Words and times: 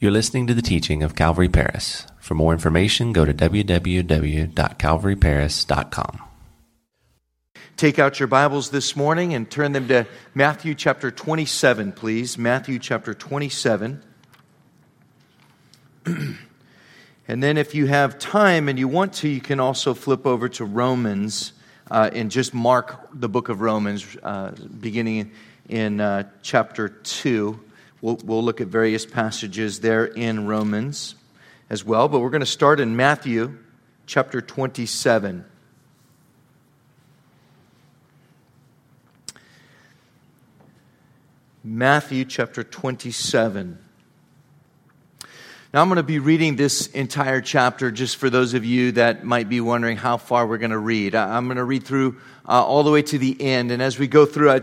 You're 0.00 0.10
listening 0.10 0.48
to 0.48 0.54
the 0.54 0.60
teaching 0.60 1.04
of 1.04 1.14
Calvary 1.14 1.48
Paris. 1.48 2.04
For 2.18 2.34
more 2.34 2.52
information, 2.52 3.12
go 3.12 3.24
to 3.24 3.32
www.calvaryparis.com. 3.32 6.18
Take 7.76 8.00
out 8.00 8.18
your 8.18 8.26
Bibles 8.26 8.70
this 8.70 8.96
morning 8.96 9.34
and 9.34 9.48
turn 9.48 9.70
them 9.72 9.86
to 9.88 10.06
Matthew 10.34 10.74
chapter 10.74 11.12
27, 11.12 11.92
please. 11.92 12.36
Matthew 12.36 12.80
chapter 12.80 13.14
27. 13.14 14.02
and 16.06 16.36
then, 17.28 17.56
if 17.56 17.72
you 17.74 17.86
have 17.86 18.18
time 18.18 18.68
and 18.68 18.78
you 18.78 18.88
want 18.88 19.14
to, 19.14 19.28
you 19.28 19.40
can 19.40 19.58
also 19.60 19.94
flip 19.94 20.26
over 20.26 20.50
to 20.50 20.64
Romans 20.64 21.52
uh, 21.88 22.10
and 22.12 22.32
just 22.32 22.52
mark 22.52 23.08
the 23.14 23.28
book 23.28 23.48
of 23.48 23.60
Romans, 23.60 24.16
uh, 24.24 24.50
beginning 24.80 25.30
in 25.68 26.00
uh, 26.00 26.24
chapter 26.42 26.88
2. 26.88 27.60
We'll, 28.04 28.18
we'll 28.22 28.42
look 28.42 28.60
at 28.60 28.66
various 28.66 29.06
passages 29.06 29.80
there 29.80 30.04
in 30.04 30.46
Romans 30.46 31.14
as 31.70 31.86
well, 31.86 32.06
but 32.06 32.20
we're 32.20 32.28
going 32.28 32.40
to 32.40 32.46
start 32.46 32.78
in 32.78 32.96
Matthew 32.96 33.56
chapter 34.04 34.42
27. 34.42 35.42
Matthew 41.64 42.26
chapter 42.26 42.62
27. 42.62 43.78
Now, 45.72 45.80
I'm 45.80 45.88
going 45.88 45.96
to 45.96 46.02
be 46.02 46.18
reading 46.18 46.56
this 46.56 46.88
entire 46.88 47.40
chapter 47.40 47.90
just 47.90 48.18
for 48.18 48.28
those 48.28 48.52
of 48.52 48.66
you 48.66 48.92
that 48.92 49.24
might 49.24 49.48
be 49.48 49.62
wondering 49.62 49.96
how 49.96 50.18
far 50.18 50.46
we're 50.46 50.58
going 50.58 50.72
to 50.72 50.78
read. 50.78 51.14
I'm 51.14 51.46
going 51.46 51.56
to 51.56 51.64
read 51.64 51.84
through 51.84 52.20
uh, 52.46 52.62
all 52.62 52.82
the 52.82 52.90
way 52.90 53.00
to 53.00 53.16
the 53.16 53.34
end. 53.40 53.70
And 53.70 53.80
as 53.80 53.98
we 53.98 54.08
go 54.08 54.26
through, 54.26 54.50
I 54.50 54.60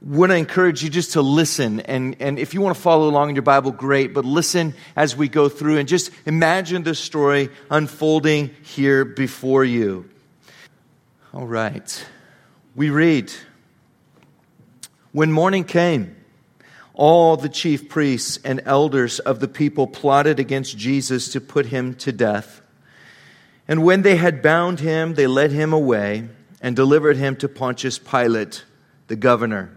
want 0.00 0.30
to 0.30 0.36
encourage 0.36 0.82
you 0.82 0.90
just 0.90 1.12
to 1.12 1.22
listen. 1.22 1.80
And, 1.80 2.16
and 2.20 2.38
if 2.38 2.54
you 2.54 2.60
want 2.60 2.76
to 2.76 2.82
follow 2.82 3.08
along 3.08 3.30
in 3.30 3.34
your 3.34 3.42
Bible, 3.42 3.72
great. 3.72 4.14
But 4.14 4.24
listen 4.24 4.74
as 4.94 5.16
we 5.16 5.28
go 5.28 5.48
through 5.48 5.78
and 5.78 5.88
just 5.88 6.10
imagine 6.26 6.82
the 6.82 6.94
story 6.94 7.50
unfolding 7.70 8.50
here 8.62 9.04
before 9.04 9.64
you. 9.64 10.08
All 11.32 11.46
right. 11.46 12.06
We 12.74 12.90
read 12.90 13.32
When 15.12 15.32
morning 15.32 15.64
came, 15.64 16.14
all 16.92 17.36
the 17.36 17.48
chief 17.48 17.88
priests 17.88 18.38
and 18.44 18.62
elders 18.64 19.18
of 19.18 19.40
the 19.40 19.48
people 19.48 19.86
plotted 19.86 20.38
against 20.40 20.76
Jesus 20.78 21.30
to 21.32 21.40
put 21.40 21.66
him 21.66 21.94
to 21.96 22.12
death. 22.12 22.62
And 23.68 23.84
when 23.84 24.02
they 24.02 24.16
had 24.16 24.42
bound 24.42 24.80
him, 24.80 25.14
they 25.14 25.26
led 25.26 25.52
him 25.52 25.72
away 25.72 26.28
and 26.60 26.74
delivered 26.76 27.16
him 27.16 27.36
to 27.36 27.48
Pontius 27.48 27.98
Pilate, 27.98 28.64
the 29.08 29.16
governor. 29.16 29.75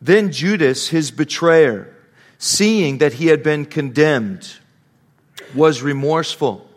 Then 0.00 0.30
Judas, 0.30 0.88
his 0.88 1.10
betrayer, 1.10 1.94
seeing 2.38 2.98
that 2.98 3.14
he 3.14 3.26
had 3.26 3.42
been 3.42 3.66
condemned, 3.66 4.48
was 5.54 5.82
remorseful 5.82 6.68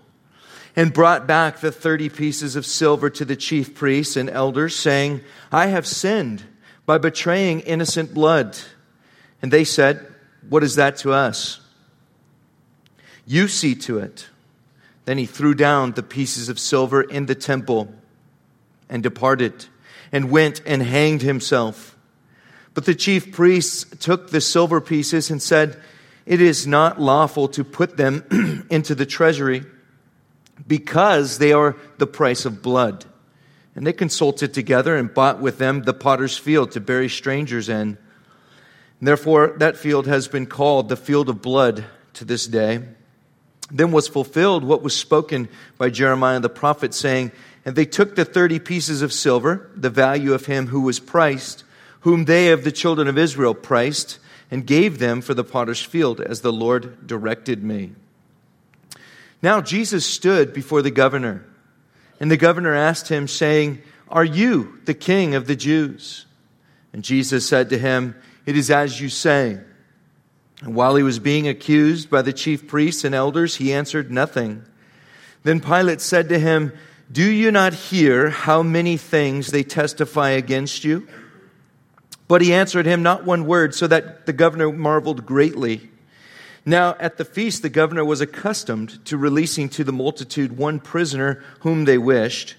and 0.76 0.94
brought 0.94 1.28
back 1.28 1.60
the 1.60 1.72
30 1.72 2.10
pieces 2.10 2.56
of 2.56 2.66
silver 2.66 3.10
to 3.10 3.26
the 3.26 3.36
chief 3.36 3.76
priests 3.76 4.16
and 4.16 4.30
elders, 4.30 4.76
saying, 4.76 5.22
I 5.52 5.68
have 5.68 5.86
sinned 5.86 6.44
by 6.86 6.98
betraying 6.98 7.60
innocent 7.62 8.14
blood. 8.14 8.58
And 9.42 9.52
they 9.52 9.64
said, 9.64 10.08
What 10.50 10.64
is 10.64 10.76
that 10.76 10.98
to 10.98 11.12
us? 11.12 11.60
You 13.26 13.48
see 13.48 13.76
to 13.76 14.00
it. 14.00 14.28
Then 15.06 15.18
he 15.18 15.26
threw 15.26 15.54
down 15.54 15.92
the 15.92 16.04
pieces 16.04 16.48
of 16.50 16.60
silver 16.60 17.02
in 17.02 17.26
the 17.26 17.36
temple 17.36 17.94
and 18.90 19.02
departed 19.02 19.66
and 20.12 20.30
went 20.30 20.62
and 20.66 20.82
hanged 20.82 21.22
himself. 21.22 21.91
But 22.74 22.86
the 22.86 22.96
chief 22.96 23.32
priests 23.32 23.86
took 24.00 24.30
the 24.30 24.42
silver 24.42 24.80
pieces 24.80 25.30
and 25.30 25.42
said, 25.42 25.80
It 26.26 26.42
is 26.42 26.66
not 26.66 27.02
lawful 27.02 27.48
to 27.50 27.64
put 27.64 27.98
them 27.98 28.66
into 28.70 28.96
the 28.96 29.06
treasury 29.06 29.66
because 30.68 31.38
they 31.38 31.52
are 31.52 31.76
the 31.98 32.08
price 32.08 32.46
of 32.46 32.62
blood. 32.62 33.06
And 33.76 33.88
they 33.88 33.94
consulted 33.94 34.54
together 34.54 34.96
and 34.96 35.14
bought 35.14 35.40
with 35.40 35.58
them 35.58 35.84
the 35.84 35.94
potter's 35.94 36.38
field 36.38 36.72
to 36.72 36.82
bury 36.82 37.10
strangers 37.10 37.70
in. 37.70 37.98
Therefore, 39.02 39.56
that 39.58 39.78
field 39.78 40.08
has 40.08 40.28
been 40.28 40.46
called 40.46 40.88
the 40.88 40.96
field 40.96 41.30
of 41.30 41.42
blood 41.42 41.86
to 42.14 42.26
this 42.26 42.46
day. 42.46 42.84
Then 43.72 43.92
was 43.92 44.08
fulfilled 44.08 44.64
what 44.64 44.84
was 44.84 44.96
spoken 44.96 45.48
by 45.78 45.90
Jeremiah 45.90 46.40
the 46.40 46.50
prophet, 46.50 46.94
saying, 46.94 47.32
And 47.66 47.76
they 47.76 47.86
took 47.86 48.16
the 48.16 48.26
thirty 48.26 48.60
pieces 48.60 49.02
of 49.02 49.14
silver, 49.14 49.72
the 49.76 49.90
value 49.90 50.34
of 50.34 50.46
him 50.46 50.68
who 50.68 50.82
was 50.82 51.00
priced, 51.00 51.64
whom 52.02 52.26
they 52.26 52.52
of 52.52 52.64
the 52.64 52.72
children 52.72 53.08
of 53.08 53.18
Israel 53.18 53.54
priced, 53.54 54.20
and 54.50 54.68
gave 54.68 55.00
them 55.00 55.22
for 55.22 55.34
the 55.34 55.44
potter's 55.44 55.82
field, 55.82 56.20
as 56.20 56.42
the 56.42 56.52
Lord 56.52 57.08
directed 57.08 57.64
me. 57.64 57.94
Now 59.42 59.62
Jesus 59.62 60.06
stood 60.06 60.54
before 60.54 60.82
the 60.82 60.92
governor, 60.92 61.46
and 62.20 62.30
the 62.30 62.38
governor 62.38 62.76
asked 62.76 63.08
him, 63.08 63.28
saying, 63.28 63.82
Are 64.10 64.26
you 64.26 64.80
the 64.86 64.94
king 64.94 65.34
of 65.36 65.48
the 65.48 65.56
Jews? 65.56 66.26
And 66.94 67.04
Jesus 67.04 67.48
said 67.48 67.70
to 67.70 67.78
him, 67.78 68.16
It 68.46 68.58
is 68.58 68.70
as 68.70 69.00
you 69.00 69.10
say. 69.10 69.60
And 70.62 70.76
while 70.76 70.96
he 70.96 71.04
was 71.04 71.18
being 71.18 71.48
accused 71.48 72.10
by 72.10 72.22
the 72.22 72.34
chief 72.34 72.68
priests 72.68 73.04
and 73.04 73.16
elders, 73.16 73.56
he 73.56 73.74
answered 73.74 74.12
nothing. 74.12 74.64
Then 75.44 75.60
Pilate 75.60 76.02
said 76.02 76.30
to 76.30 76.38
him, 76.38 76.74
Do 77.12 77.24
you 77.24 77.52
not 77.52 77.74
hear 77.74 78.30
how 78.30 78.62
many 78.62 78.98
things 78.98 79.48
they 79.48 79.64
testify 79.64 80.32
against 80.32 80.84
you? 80.84 81.08
But 82.32 82.42
he 82.42 82.54
answered 82.54 82.86
him 82.86 83.04
not 83.04 83.26
one 83.26 83.46
word, 83.46 83.76
so 83.76 83.88
that 83.88 84.26
the 84.26 84.32
governor 84.32 84.72
marveled 84.72 85.26
greatly. 85.26 85.90
Now, 86.66 86.96
at 86.98 87.18
the 87.18 87.26
feast, 87.26 87.62
the 87.62 87.68
governor 87.68 88.06
was 88.06 88.22
accustomed 88.22 89.04
to 89.08 89.18
releasing 89.18 89.68
to 89.68 89.84
the 89.84 89.92
multitude 89.92 90.58
one 90.58 90.80
prisoner 90.80 91.44
whom 91.60 91.84
they 91.84 91.98
wished. 91.98 92.56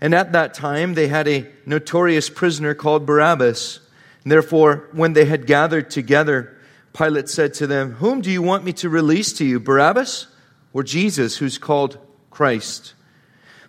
And 0.00 0.14
at 0.14 0.32
that 0.32 0.54
time, 0.54 0.94
they 0.94 1.08
had 1.08 1.28
a 1.28 1.46
notorious 1.66 2.30
prisoner 2.30 2.72
called 2.72 3.04
Barabbas. 3.04 3.80
And 4.24 4.32
therefore, 4.32 4.88
when 4.92 5.12
they 5.12 5.26
had 5.26 5.46
gathered 5.46 5.90
together, 5.90 6.56
Pilate 6.94 7.28
said 7.28 7.52
to 7.52 7.66
them, 7.66 7.96
Whom 7.96 8.22
do 8.22 8.30
you 8.30 8.40
want 8.40 8.64
me 8.64 8.72
to 8.72 8.88
release 8.88 9.34
to 9.34 9.44
you, 9.44 9.60
Barabbas 9.60 10.28
or 10.72 10.82
Jesus, 10.82 11.36
who's 11.36 11.58
called 11.58 11.98
Christ? 12.30 12.94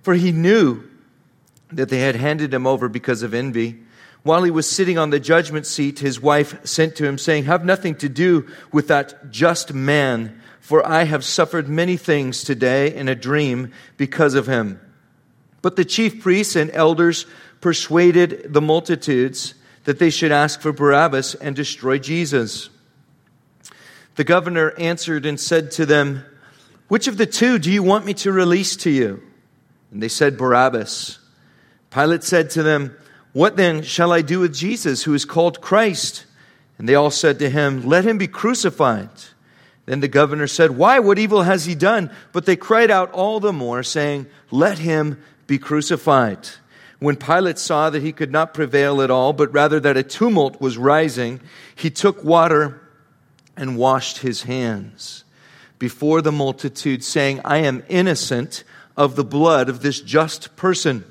For 0.01 0.13
he 0.13 0.31
knew 0.31 0.85
that 1.73 1.89
they 1.89 1.99
had 1.99 2.15
handed 2.15 2.53
him 2.53 2.65
over 2.65 2.87
because 2.87 3.21
of 3.21 3.33
envy. 3.33 3.81
While 4.23 4.43
he 4.43 4.51
was 4.51 4.69
sitting 4.69 4.97
on 4.97 5.09
the 5.09 5.19
judgment 5.19 5.65
seat, 5.65 5.99
his 5.99 6.19
wife 6.19 6.65
sent 6.65 6.95
to 6.97 7.05
him, 7.05 7.17
saying, 7.17 7.45
Have 7.45 7.65
nothing 7.65 7.95
to 7.95 8.09
do 8.09 8.47
with 8.71 8.87
that 8.89 9.31
just 9.31 9.73
man, 9.73 10.39
for 10.59 10.87
I 10.87 11.05
have 11.05 11.23
suffered 11.23 11.67
many 11.67 11.97
things 11.97 12.43
today 12.43 12.93
in 12.93 13.07
a 13.07 13.15
dream 13.15 13.71
because 13.97 14.35
of 14.35 14.45
him. 14.45 14.79
But 15.63 15.75
the 15.75 15.85
chief 15.85 16.21
priests 16.21 16.55
and 16.55 16.69
elders 16.71 17.25
persuaded 17.61 18.53
the 18.53 18.61
multitudes 18.61 19.55
that 19.85 19.97
they 19.97 20.11
should 20.11 20.31
ask 20.31 20.61
for 20.61 20.71
Barabbas 20.71 21.35
and 21.35 21.55
destroy 21.55 21.97
Jesus. 21.97 22.69
The 24.15 24.23
governor 24.23 24.73
answered 24.77 25.25
and 25.25 25.39
said 25.39 25.71
to 25.71 25.85
them, 25.85 26.23
Which 26.87 27.07
of 27.07 27.17
the 27.17 27.25
two 27.25 27.57
do 27.57 27.71
you 27.71 27.81
want 27.81 28.05
me 28.05 28.13
to 28.15 28.31
release 28.31 28.75
to 28.77 28.91
you? 28.91 29.23
And 29.91 30.01
they 30.01 30.09
said, 30.09 30.37
Barabbas. 30.37 31.17
Pilate 31.89 32.23
said 32.23 32.51
to 32.51 32.63
them, 32.63 32.95
what 33.33 33.55
then 33.55 33.81
shall 33.83 34.11
I 34.11 34.21
do 34.21 34.39
with 34.41 34.53
Jesus, 34.53 35.03
who 35.03 35.13
is 35.13 35.25
called 35.25 35.61
Christ? 35.61 36.25
And 36.77 36.87
they 36.89 36.95
all 36.95 37.11
said 37.11 37.39
to 37.39 37.49
him, 37.49 37.83
Let 37.83 38.05
him 38.05 38.17
be 38.17 38.27
crucified. 38.27 39.09
Then 39.85 39.99
the 39.99 40.07
governor 40.07 40.47
said, 40.47 40.71
Why? 40.71 40.99
What 40.99 41.19
evil 41.19 41.43
has 41.43 41.65
he 41.65 41.75
done? 41.75 42.11
But 42.31 42.45
they 42.45 42.55
cried 42.55 42.91
out 42.91 43.11
all 43.11 43.39
the 43.39 43.53
more, 43.53 43.83
saying, 43.83 44.27
Let 44.49 44.79
him 44.79 45.21
be 45.47 45.57
crucified. 45.57 46.39
When 46.99 47.15
Pilate 47.15 47.57
saw 47.57 47.89
that 47.89 48.03
he 48.03 48.11
could 48.11 48.31
not 48.31 48.53
prevail 48.53 49.01
at 49.01 49.09
all, 49.09 49.33
but 49.33 49.53
rather 49.53 49.79
that 49.79 49.97
a 49.97 50.03
tumult 50.03 50.61
was 50.61 50.77
rising, 50.77 51.41
he 51.75 51.89
took 51.89 52.23
water 52.23 52.81
and 53.57 53.77
washed 53.77 54.19
his 54.19 54.43
hands 54.43 55.23
before 55.79 56.21
the 56.21 56.31
multitude, 56.31 57.03
saying, 57.03 57.41
I 57.43 57.57
am 57.57 57.83
innocent 57.89 58.63
of 58.95 59.15
the 59.15 59.23
blood 59.23 59.67
of 59.67 59.81
this 59.81 59.99
just 59.99 60.55
person. 60.55 61.03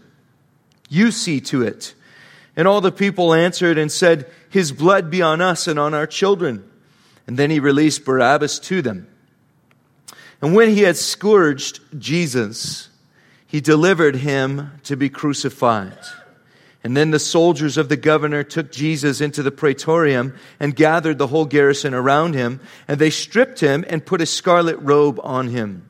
You 0.89 1.11
see 1.11 1.41
to 1.43 1.62
it. 1.62 1.94
And 2.56 2.67
all 2.67 2.81
the 2.81 2.93
people 2.93 3.32
answered 3.32 3.79
and 3.79 3.91
said, 3.91 4.31
His 4.49 4.73
blood 4.73 5.11
be 5.11 5.23
on 5.23 5.41
us 5.41 5.67
and 5.67 5.79
on 5.79 5.94
our 5.94 6.06
children. 6.06 6.69
And 7.26 7.38
then 7.38 7.50
he 7.50 7.61
released 7.61 8.05
Barabbas 8.05 8.58
to 8.61 8.82
them. 8.82 9.06
And 10.43 10.55
when 10.55 10.70
he 10.70 10.82
had 10.82 10.97
scourged 10.97 11.81
Jesus, 11.99 12.88
he 13.47 13.61
delivered 13.61 14.17
him 14.17 14.73
to 14.85 14.97
be 14.97 15.08
crucified. 15.08 15.99
And 16.82 16.97
then 16.97 17.11
the 17.11 17.19
soldiers 17.19 17.76
of 17.76 17.88
the 17.88 17.97
governor 17.97 18.43
took 18.43 18.73
Jesus 18.73 19.20
into 19.20 19.43
the 19.43 19.50
praetorium 19.50 20.35
and 20.58 20.75
gathered 20.75 21.19
the 21.19 21.26
whole 21.26 21.44
garrison 21.44 21.93
around 21.93 22.35
him, 22.35 22.61
and 22.88 22.99
they 22.99 23.11
stripped 23.11 23.61
him 23.61 23.85
and 23.88 24.06
put 24.06 24.23
a 24.23 24.26
scarlet 24.26 24.79
robe 24.79 25.20
on 25.23 25.49
him. 25.49 25.88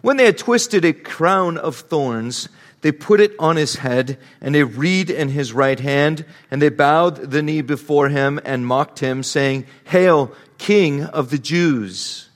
When 0.00 0.16
they 0.16 0.26
had 0.26 0.38
twisted 0.38 0.84
a 0.84 0.92
crown 0.92 1.58
of 1.58 1.76
thorns 1.76 2.48
they 2.84 2.92
put 2.92 3.18
it 3.18 3.34
on 3.38 3.56
his 3.56 3.76
head, 3.76 4.18
and 4.42 4.54
a 4.54 4.66
reed 4.66 5.08
in 5.08 5.30
his 5.30 5.54
right 5.54 5.80
hand, 5.80 6.26
and 6.50 6.60
they 6.60 6.68
bowed 6.68 7.30
the 7.30 7.42
knee 7.42 7.62
before 7.62 8.10
him 8.10 8.38
and 8.44 8.66
mocked 8.66 8.98
him, 8.98 9.22
saying, 9.22 9.64
Hail, 9.84 10.32
King 10.58 11.02
of 11.02 11.30
the 11.30 11.38
Jews. 11.38 12.28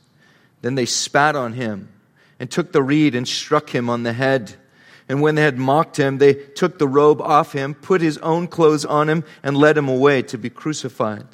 Then 0.62 0.74
they 0.74 0.86
spat 0.86 1.36
on 1.36 1.52
him 1.52 1.90
and 2.40 2.50
took 2.50 2.72
the 2.72 2.82
reed 2.82 3.14
and 3.14 3.28
struck 3.28 3.74
him 3.74 3.90
on 3.90 4.04
the 4.04 4.14
head. 4.14 4.54
And 5.06 5.20
when 5.20 5.34
they 5.34 5.42
had 5.42 5.58
mocked 5.58 5.98
him, 5.98 6.16
they 6.16 6.32
took 6.32 6.78
the 6.78 6.88
robe 6.88 7.20
off 7.20 7.52
him, 7.52 7.74
put 7.74 8.00
his 8.00 8.16
own 8.16 8.46
clothes 8.46 8.86
on 8.86 9.10
him, 9.10 9.24
and 9.42 9.54
led 9.54 9.76
him 9.76 9.90
away 9.90 10.22
to 10.22 10.38
be 10.38 10.48
crucified. 10.48 11.26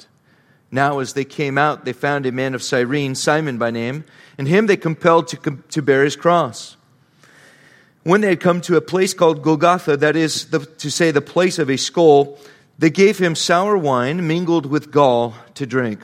Now, 0.71 0.99
as 0.99 1.13
they 1.13 1.23
came 1.23 1.57
out, 1.57 1.85
they 1.85 1.93
found 1.93 2.25
a 2.25 2.33
man 2.33 2.53
of 2.53 2.61
Cyrene, 2.61 3.15
Simon 3.15 3.57
by 3.57 3.71
name, 3.71 4.03
and 4.37 4.45
him 4.45 4.67
they 4.67 4.75
compelled 4.75 5.29
to, 5.29 5.63
to 5.69 5.81
bear 5.81 6.03
his 6.03 6.17
cross. 6.17 6.75
When 8.05 8.21
they 8.21 8.29
had 8.29 8.39
come 8.39 8.61
to 8.61 8.77
a 8.77 8.81
place 8.81 9.15
called 9.15 9.41
Golgotha, 9.41 9.97
that 9.97 10.15
is 10.15 10.45
the, 10.51 10.59
to 10.59 10.91
say, 10.91 11.09
the 11.09 11.21
place 11.21 11.57
of 11.57 11.71
a 11.71 11.75
skull, 11.75 12.37
they 12.77 12.91
gave 12.91 13.17
him 13.17 13.33
sour 13.33 13.75
wine 13.75 14.27
mingled 14.27 14.67
with 14.67 14.91
gall 14.91 15.33
to 15.55 15.65
drink. 15.65 16.01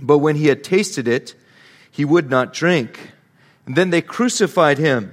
But 0.00 0.18
when 0.18 0.34
he 0.34 0.48
had 0.48 0.64
tasted 0.64 1.06
it, 1.06 1.36
he 1.92 2.04
would 2.04 2.28
not 2.28 2.52
drink. 2.52 3.12
And 3.66 3.76
then 3.76 3.90
they 3.90 4.02
crucified 4.02 4.78
him 4.78 5.12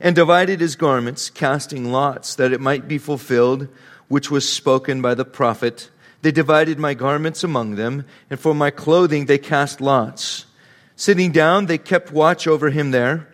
and 0.00 0.14
divided 0.14 0.60
his 0.60 0.76
garments, 0.76 1.30
casting 1.30 1.90
lots, 1.90 2.34
that 2.34 2.52
it 2.52 2.60
might 2.60 2.86
be 2.86 2.98
fulfilled, 2.98 3.68
which 4.08 4.30
was 4.30 4.46
spoken 4.46 5.00
by 5.00 5.14
the 5.14 5.24
prophet. 5.24 5.88
They 6.20 6.30
divided 6.30 6.78
my 6.78 6.92
garments 6.92 7.42
among 7.42 7.76
them, 7.76 8.04
and 8.28 8.38
for 8.38 8.54
my 8.54 8.70
clothing 8.70 9.24
they 9.24 9.38
cast 9.38 9.80
lots. 9.80 10.44
Sitting 10.94 11.32
down, 11.32 11.64
they 11.64 11.78
kept 11.78 12.12
watch 12.12 12.46
over 12.46 12.68
him 12.68 12.90
there, 12.90 13.29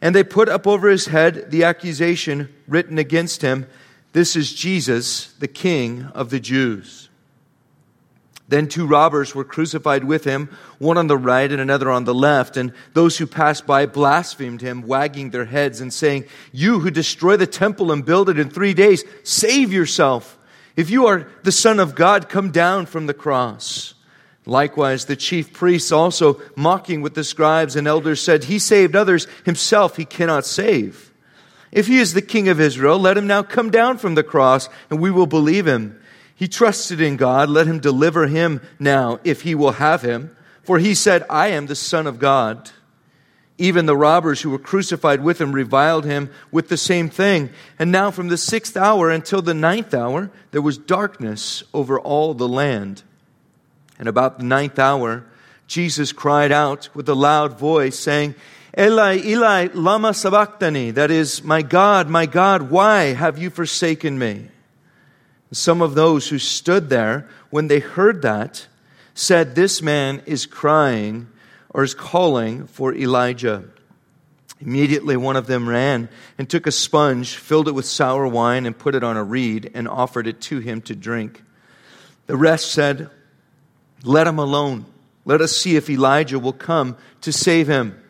and 0.00 0.14
they 0.14 0.24
put 0.24 0.48
up 0.48 0.66
over 0.66 0.88
his 0.88 1.06
head 1.06 1.50
the 1.50 1.64
accusation 1.64 2.52
written 2.66 2.98
against 2.98 3.42
him 3.42 3.66
This 4.12 4.36
is 4.36 4.52
Jesus, 4.52 5.32
the 5.34 5.48
King 5.48 6.04
of 6.14 6.30
the 6.30 6.40
Jews. 6.40 7.08
Then 8.48 8.66
two 8.66 8.86
robbers 8.86 9.34
were 9.34 9.44
crucified 9.44 10.04
with 10.04 10.24
him, 10.24 10.48
one 10.78 10.96
on 10.96 11.06
the 11.06 11.18
right 11.18 11.50
and 11.52 11.60
another 11.60 11.90
on 11.90 12.04
the 12.04 12.14
left. 12.14 12.56
And 12.56 12.72
those 12.94 13.18
who 13.18 13.26
passed 13.26 13.66
by 13.66 13.84
blasphemed 13.84 14.62
him, 14.62 14.86
wagging 14.86 15.30
their 15.30 15.44
heads 15.44 15.82
and 15.82 15.92
saying, 15.92 16.24
You 16.50 16.80
who 16.80 16.90
destroy 16.90 17.36
the 17.36 17.46
temple 17.46 17.92
and 17.92 18.06
build 18.06 18.30
it 18.30 18.38
in 18.38 18.48
three 18.48 18.72
days, 18.72 19.04
save 19.22 19.70
yourself. 19.70 20.38
If 20.76 20.88
you 20.88 21.06
are 21.06 21.28
the 21.42 21.52
Son 21.52 21.78
of 21.78 21.94
God, 21.94 22.30
come 22.30 22.50
down 22.50 22.86
from 22.86 23.06
the 23.06 23.14
cross. 23.14 23.92
Likewise, 24.48 25.04
the 25.04 25.14
chief 25.14 25.52
priests 25.52 25.92
also, 25.92 26.40
mocking 26.56 27.02
with 27.02 27.12
the 27.12 27.22
scribes 27.22 27.76
and 27.76 27.86
elders, 27.86 28.18
said, 28.18 28.44
He 28.44 28.58
saved 28.58 28.96
others, 28.96 29.26
himself 29.44 29.98
he 29.98 30.06
cannot 30.06 30.46
save. 30.46 31.12
If 31.70 31.86
he 31.86 31.98
is 31.98 32.14
the 32.14 32.22
King 32.22 32.48
of 32.48 32.58
Israel, 32.58 32.98
let 32.98 33.18
him 33.18 33.26
now 33.26 33.42
come 33.42 33.70
down 33.70 33.98
from 33.98 34.14
the 34.14 34.22
cross, 34.22 34.70
and 34.88 35.00
we 35.00 35.10
will 35.10 35.26
believe 35.26 35.66
him. 35.66 36.00
He 36.34 36.48
trusted 36.48 36.98
in 36.98 37.18
God. 37.18 37.50
Let 37.50 37.66
him 37.66 37.78
deliver 37.78 38.26
him 38.26 38.62
now 38.78 39.20
if 39.22 39.42
he 39.42 39.54
will 39.54 39.72
have 39.72 40.00
him. 40.00 40.34
For 40.62 40.78
he 40.78 40.94
said, 40.94 41.24
I 41.28 41.48
am 41.48 41.66
the 41.66 41.74
Son 41.74 42.06
of 42.06 42.18
God. 42.18 42.70
Even 43.58 43.84
the 43.84 43.96
robbers 43.96 44.40
who 44.40 44.48
were 44.48 44.58
crucified 44.58 45.22
with 45.22 45.38
him 45.38 45.52
reviled 45.52 46.06
him 46.06 46.30
with 46.50 46.68
the 46.68 46.78
same 46.78 47.10
thing. 47.10 47.50
And 47.78 47.92
now 47.92 48.10
from 48.10 48.28
the 48.28 48.38
sixth 48.38 48.78
hour 48.78 49.10
until 49.10 49.42
the 49.42 49.52
ninth 49.52 49.92
hour, 49.92 50.30
there 50.52 50.62
was 50.62 50.78
darkness 50.78 51.64
over 51.74 52.00
all 52.00 52.32
the 52.32 52.48
land. 52.48 53.02
And 53.98 54.08
about 54.08 54.38
the 54.38 54.44
ninth 54.44 54.78
hour, 54.78 55.24
Jesus 55.66 56.12
cried 56.12 56.52
out 56.52 56.88
with 56.94 57.08
a 57.08 57.14
loud 57.14 57.58
voice, 57.58 57.98
saying, 57.98 58.34
Eli, 58.78 59.18
Eli, 59.24 59.68
lama 59.74 60.14
sabachthani, 60.14 60.92
that 60.92 61.10
is, 61.10 61.42
my 61.42 61.62
God, 61.62 62.08
my 62.08 62.26
God, 62.26 62.70
why 62.70 63.12
have 63.14 63.38
you 63.38 63.50
forsaken 63.50 64.18
me? 64.18 64.48
Some 65.50 65.82
of 65.82 65.94
those 65.94 66.28
who 66.28 66.38
stood 66.38 66.90
there, 66.90 67.28
when 67.50 67.68
they 67.68 67.80
heard 67.80 68.22
that, 68.22 68.66
said, 69.14 69.54
This 69.54 69.82
man 69.82 70.22
is 70.26 70.46
crying 70.46 71.28
or 71.70 71.82
is 71.82 71.94
calling 71.94 72.66
for 72.66 72.94
Elijah. 72.94 73.64
Immediately, 74.60 75.16
one 75.16 75.36
of 75.36 75.46
them 75.46 75.68
ran 75.68 76.08
and 76.36 76.48
took 76.48 76.66
a 76.66 76.72
sponge, 76.72 77.36
filled 77.36 77.68
it 77.68 77.72
with 77.72 77.84
sour 77.84 78.26
wine, 78.26 78.66
and 78.66 78.76
put 78.76 78.94
it 78.94 79.04
on 79.04 79.16
a 79.16 79.24
reed, 79.24 79.70
and 79.74 79.88
offered 79.88 80.26
it 80.26 80.40
to 80.42 80.58
him 80.58 80.82
to 80.82 80.94
drink. 80.94 81.42
The 82.26 82.36
rest 82.36 82.72
said, 82.72 83.10
Let 84.02 84.26
him 84.26 84.38
alone. 84.38 84.86
Let 85.24 85.40
us 85.40 85.56
see 85.56 85.76
if 85.76 85.90
Elijah 85.90 86.38
will 86.38 86.52
come 86.52 86.96
to 87.22 87.32
save 87.32 87.68
him. 87.68 88.00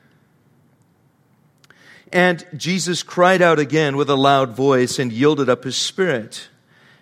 And 2.13 2.47
Jesus 2.57 3.03
cried 3.03 3.43
out 3.43 3.59
again 3.59 3.97
with 3.97 4.09
a 4.09 4.15
loud 4.15 4.57
voice 4.57 4.99
and 4.99 5.13
yielded 5.13 5.49
up 5.49 5.65
his 5.65 5.77
spirit. 5.77 6.49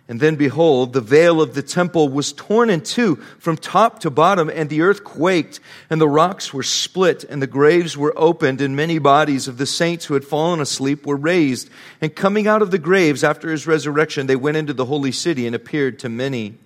And 0.09 0.21
then 0.21 0.37
behold, 0.37 0.93
the 0.93 1.01
veil 1.01 1.43
of 1.43 1.55
the 1.55 1.63
temple 1.63 2.09
was 2.09 2.33
torn 2.33 2.71
in 2.71 2.81
two 2.81 3.17
from 3.39 3.57
top 3.57 4.01
to 4.01 4.11
bottom, 4.11 4.49
and 4.49 4.71
the 4.71 4.83
earth 4.83 5.03
quaked, 5.03 5.59
and 5.91 6.01
the 6.01 6.09
rocks 6.09 6.55
were 6.55 6.63
split, 6.63 7.25
and 7.25 7.43
the 7.43 7.49
graves 7.49 7.97
were 7.97 8.15
opened, 8.17 8.61
and 8.61 8.77
many 8.77 9.01
bodies 9.01 9.49
of 9.49 9.59
the 9.59 9.67
saints 9.67 10.05
who 10.05 10.15
had 10.15 10.25
fallen 10.25 10.61
asleep 10.61 11.07
were 11.07 11.17
raised. 11.17 11.71
And 12.01 12.15
coming 12.15 12.47
out 12.47 12.63
of 12.63 12.71
the 12.71 12.79
graves 12.79 13.25
after 13.25 13.51
his 13.51 13.67
resurrection, 13.67 14.29
they 14.29 14.37
went 14.37 14.57
into 14.57 14.73
the 14.73 14.85
holy 14.85 15.13
city 15.13 15.45
and 15.45 15.57
appeared 15.57 15.99
to 16.01 16.09
many. 16.09 16.57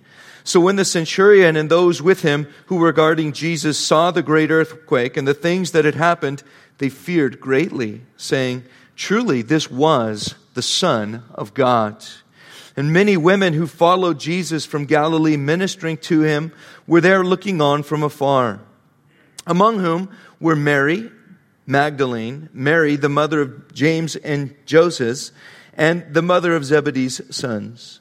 So 0.43 0.59
when 0.59 0.75
the 0.75 0.85
centurion 0.85 1.55
and 1.55 1.69
those 1.69 2.01
with 2.01 2.21
him 2.21 2.47
who 2.65 2.77
were 2.77 2.91
guarding 2.91 3.31
Jesus 3.31 3.77
saw 3.77 4.11
the 4.11 4.23
great 4.23 4.51
earthquake 4.51 5.17
and 5.17 5.27
the 5.27 5.33
things 5.33 5.71
that 5.71 5.85
had 5.85 5.95
happened, 5.95 6.43
they 6.79 6.89
feared 6.89 7.39
greatly, 7.39 8.01
saying, 8.17 8.63
Truly, 8.95 9.41
this 9.41 9.69
was 9.69 10.35
the 10.53 10.61
Son 10.61 11.23
of 11.33 11.53
God. 11.53 12.03
And 12.75 12.93
many 12.93 13.17
women 13.17 13.53
who 13.53 13.67
followed 13.67 14.19
Jesus 14.19 14.65
from 14.65 14.85
Galilee 14.85 15.37
ministering 15.37 15.97
to 15.97 16.21
him 16.21 16.51
were 16.87 17.01
there 17.01 17.23
looking 17.23 17.61
on 17.61 17.83
from 17.83 18.03
afar. 18.03 18.61
Among 19.45 19.79
whom 19.79 20.09
were 20.39 20.55
Mary, 20.55 21.11
Magdalene, 21.65 22.49
Mary, 22.53 22.95
the 22.95 23.09
mother 23.09 23.41
of 23.41 23.73
James 23.73 24.15
and 24.15 24.55
Joseph, 24.65 25.31
and 25.73 26.13
the 26.13 26.21
mother 26.21 26.55
of 26.55 26.65
Zebedee's 26.65 27.21
sons. 27.35 28.00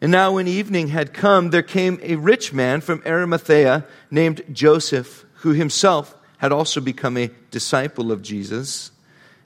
And 0.00 0.12
now, 0.12 0.32
when 0.32 0.46
evening 0.46 0.88
had 0.88 1.14
come, 1.14 1.50
there 1.50 1.62
came 1.62 1.98
a 2.02 2.16
rich 2.16 2.52
man 2.52 2.80
from 2.80 3.02
Arimathea 3.06 3.86
named 4.10 4.42
Joseph, 4.52 5.24
who 5.36 5.52
himself 5.52 6.14
had 6.38 6.52
also 6.52 6.80
become 6.80 7.16
a 7.16 7.30
disciple 7.50 8.12
of 8.12 8.22
Jesus. 8.22 8.90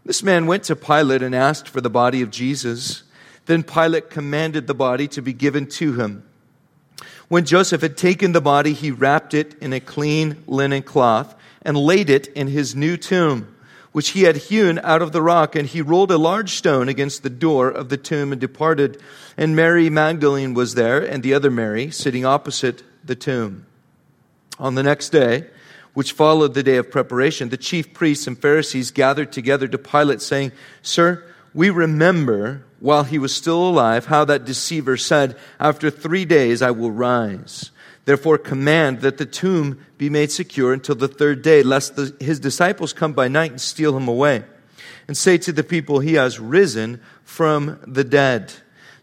This 0.04 0.22
man 0.22 0.46
went 0.46 0.64
to 0.64 0.76
Pilate 0.76 1.22
and 1.22 1.34
asked 1.34 1.68
for 1.68 1.80
the 1.80 1.90
body 1.90 2.20
of 2.22 2.30
Jesus. 2.30 3.04
Then 3.46 3.62
Pilate 3.62 4.10
commanded 4.10 4.66
the 4.66 4.74
body 4.74 5.06
to 5.08 5.22
be 5.22 5.32
given 5.32 5.66
to 5.68 5.92
him. 5.94 6.24
When 7.28 7.44
Joseph 7.44 7.82
had 7.82 7.96
taken 7.96 8.32
the 8.32 8.40
body, 8.40 8.72
he 8.72 8.90
wrapped 8.90 9.34
it 9.34 9.54
in 9.62 9.72
a 9.72 9.78
clean 9.78 10.42
linen 10.48 10.82
cloth 10.82 11.36
and 11.62 11.76
laid 11.76 12.10
it 12.10 12.26
in 12.28 12.48
his 12.48 12.74
new 12.74 12.96
tomb, 12.96 13.54
which 13.92 14.10
he 14.10 14.22
had 14.22 14.36
hewn 14.36 14.78
out 14.82 15.02
of 15.02 15.12
the 15.12 15.22
rock. 15.22 15.56
And 15.56 15.66
he 15.66 15.82
rolled 15.82 16.10
a 16.10 16.18
large 16.18 16.52
stone 16.52 16.88
against 16.88 17.22
the 17.22 17.30
door 17.30 17.68
of 17.68 17.88
the 17.88 17.96
tomb 17.96 18.32
and 18.32 18.40
departed. 18.40 19.00
And 19.36 19.56
Mary 19.56 19.90
Magdalene 19.90 20.54
was 20.54 20.74
there, 20.74 21.00
and 21.00 21.22
the 21.22 21.34
other 21.34 21.50
Mary, 21.50 21.90
sitting 21.90 22.24
opposite 22.24 22.82
the 23.04 23.14
tomb. 23.16 23.66
On 24.58 24.74
the 24.74 24.82
next 24.82 25.08
day, 25.08 25.46
which 25.94 26.12
followed 26.12 26.54
the 26.54 26.62
day 26.62 26.76
of 26.76 26.90
preparation, 26.90 27.48
the 27.48 27.56
chief 27.56 27.92
priests 27.92 28.26
and 28.26 28.38
Pharisees 28.38 28.90
gathered 28.90 29.32
together 29.32 29.66
to 29.68 29.78
Pilate, 29.78 30.22
saying, 30.22 30.52
Sir, 30.82 31.24
we 31.52 31.70
remember 31.70 32.64
while 32.78 33.04
he 33.04 33.18
was 33.18 33.34
still 33.34 33.68
alive 33.68 34.06
how 34.06 34.24
that 34.24 34.44
deceiver 34.44 34.96
said, 34.96 35.36
After 35.58 35.90
three 35.90 36.24
days 36.24 36.62
I 36.62 36.70
will 36.70 36.90
rise. 36.90 37.70
Therefore, 38.10 38.38
command 38.38 39.02
that 39.02 39.18
the 39.18 39.24
tomb 39.24 39.86
be 39.96 40.10
made 40.10 40.32
secure 40.32 40.72
until 40.72 40.96
the 40.96 41.06
third 41.06 41.42
day, 41.42 41.62
lest 41.62 41.94
the, 41.94 42.12
his 42.18 42.40
disciples 42.40 42.92
come 42.92 43.12
by 43.12 43.28
night 43.28 43.52
and 43.52 43.60
steal 43.60 43.96
him 43.96 44.08
away. 44.08 44.42
And 45.06 45.16
say 45.16 45.38
to 45.38 45.52
the 45.52 45.62
people, 45.62 46.00
He 46.00 46.14
has 46.14 46.40
risen 46.40 47.00
from 47.22 47.78
the 47.86 48.02
dead. 48.02 48.52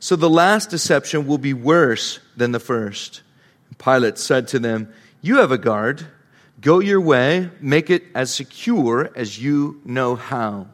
So 0.01 0.17
the 0.17 0.29
last 0.29 0.69
deception 0.69 1.25
will 1.25 1.37
be 1.37 1.53
worse 1.53 2.19
than 2.35 2.51
the 2.51 2.59
first. 2.59 3.21
Pilate 3.77 4.17
said 4.17 4.49
to 4.49 4.59
them, 4.59 4.93
You 5.21 5.37
have 5.37 5.53
a 5.53 5.57
guard. 5.57 6.05
Go 6.59 6.79
your 6.79 6.99
way, 6.99 7.49
make 7.61 7.89
it 7.89 8.03
as 8.13 8.35
secure 8.35 9.09
as 9.15 9.41
you 9.41 9.79
know 9.85 10.17
how. 10.17 10.67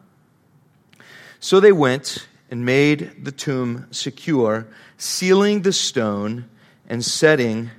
So 1.40 1.60
they 1.60 1.72
went 1.72 2.28
and 2.50 2.66
made 2.66 3.24
the 3.26 3.32
tomb 3.32 3.86
secure, 3.92 4.66
sealing 4.98 5.62
the 5.62 5.72
stone 5.72 6.50
and 6.90 7.06
setting 7.06 7.70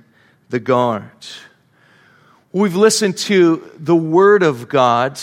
the 0.49 0.59
guard. 0.59 1.11
We've 2.51 2.75
listened 2.75 3.17
to 3.17 3.69
the 3.77 3.95
Word 3.95 4.43
of 4.43 4.69
God 4.69 5.19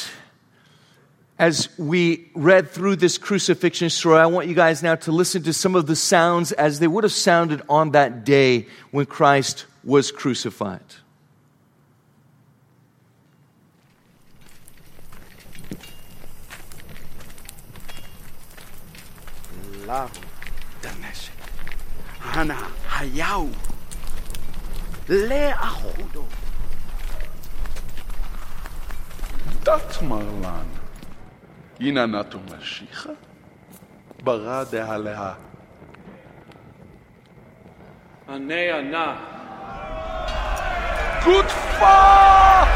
as 1.38 1.68
we 1.78 2.30
read 2.34 2.70
through 2.70 2.96
this 2.96 3.18
crucifixion 3.18 3.90
story. 3.90 4.18
I 4.18 4.26
want 4.26 4.48
you 4.48 4.54
guys 4.54 4.82
now 4.82 4.94
to 4.96 5.12
listen 5.12 5.42
to 5.44 5.52
some 5.52 5.74
of 5.74 5.86
the 5.86 5.96
sounds 5.96 6.52
as 6.52 6.78
they 6.78 6.86
would 6.86 7.04
have 7.04 7.12
sounded 7.12 7.62
on 7.68 7.92
that 7.92 8.24
day 8.24 8.68
when 8.90 9.06
Christ 9.06 9.66
was 9.82 10.12
crucified. 10.12 10.82
hana 22.32 22.56
hayau 22.88 23.71
לאחודו. 25.08 26.24
דת 29.62 30.02
מרלן, 30.02 30.66
הנה 31.80 32.06
נתו 32.06 32.38
משיחה, 32.58 33.10
ברא 34.22 34.64
דהלה. 34.64 35.32
ענה 38.28 38.78
ענה. 38.78 39.16
גוד 41.24 41.46
פאק! 41.46 42.68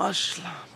Maslam. 0.00 0.69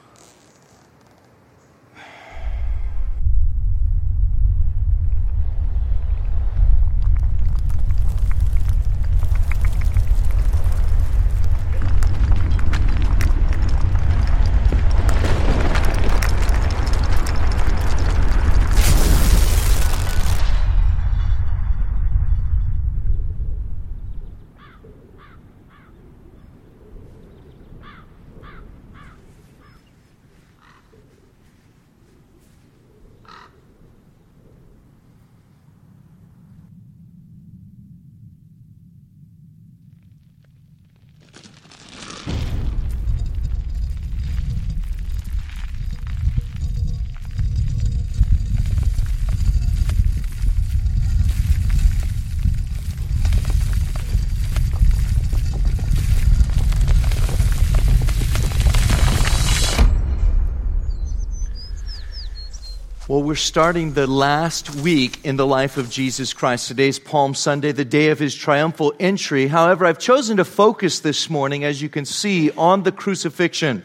We're 63.25 63.35
starting 63.35 63.95
the 63.95 64.07
last 64.07 64.75
week 64.77 65.25
in 65.25 65.37
the 65.37 65.47
life 65.47 65.79
of 65.79 65.89
Jesus 65.89 66.35
Christ. 66.35 66.69
Today's 66.69 66.99
Palm 66.99 67.35
Sunday, 67.35 67.73
the 67.73 67.83
day 67.83 68.11
of 68.11 68.19
his 68.19 68.35
triumphal 68.35 68.93
entry. 69.01 69.47
However, 69.47 69.87
I've 69.87 69.99
chosen 69.99 70.37
to 70.37 70.45
focus 70.45 71.01
this 71.01 71.31
morning, 71.31 71.65
as 71.65 71.81
you 71.81 71.89
can 71.89 72.05
see, 72.05 72.51
on 72.51 72.83
the 72.83 72.93
crucifixion. 72.93 73.83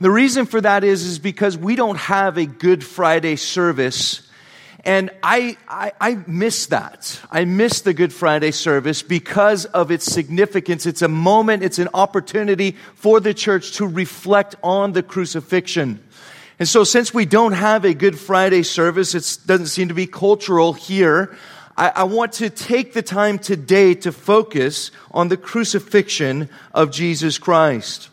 The 0.00 0.10
reason 0.10 0.46
for 0.46 0.60
that 0.60 0.84
is, 0.84 1.02
is 1.02 1.18
because 1.18 1.58
we 1.58 1.74
don't 1.74 1.98
have 1.98 2.38
a 2.38 2.46
Good 2.46 2.84
Friday 2.84 3.34
service. 3.34 4.22
And 4.84 5.10
I, 5.20 5.56
I, 5.66 5.90
I 6.00 6.18
miss 6.28 6.66
that. 6.66 7.20
I 7.28 7.44
miss 7.44 7.80
the 7.80 7.92
Good 7.92 8.12
Friday 8.12 8.52
service 8.52 9.02
because 9.02 9.64
of 9.64 9.90
its 9.90 10.04
significance. 10.04 10.86
It's 10.86 11.02
a 11.02 11.08
moment, 11.08 11.64
it's 11.64 11.80
an 11.80 11.88
opportunity 11.92 12.76
for 12.94 13.18
the 13.18 13.34
church 13.34 13.72
to 13.78 13.86
reflect 13.86 14.54
on 14.62 14.92
the 14.92 15.02
crucifixion. 15.02 16.05
And 16.58 16.66
so, 16.66 16.84
since 16.84 17.12
we 17.12 17.26
don't 17.26 17.52
have 17.52 17.84
a 17.84 17.92
Good 17.92 18.18
Friday 18.18 18.62
service, 18.62 19.14
it 19.14 19.46
doesn't 19.46 19.66
seem 19.66 19.88
to 19.88 19.94
be 19.94 20.06
cultural 20.06 20.72
here. 20.72 21.36
I, 21.76 21.92
I, 21.96 22.04
want 22.04 22.32
to 22.34 22.48
take 22.48 22.94
the 22.94 23.02
time 23.02 23.38
today 23.38 23.94
to 23.96 24.10
focus 24.10 24.90
on 25.10 25.28
the 25.28 25.36
crucifixion 25.36 26.48
of 26.72 26.90
Jesus 26.90 27.36
Christ. 27.36 28.08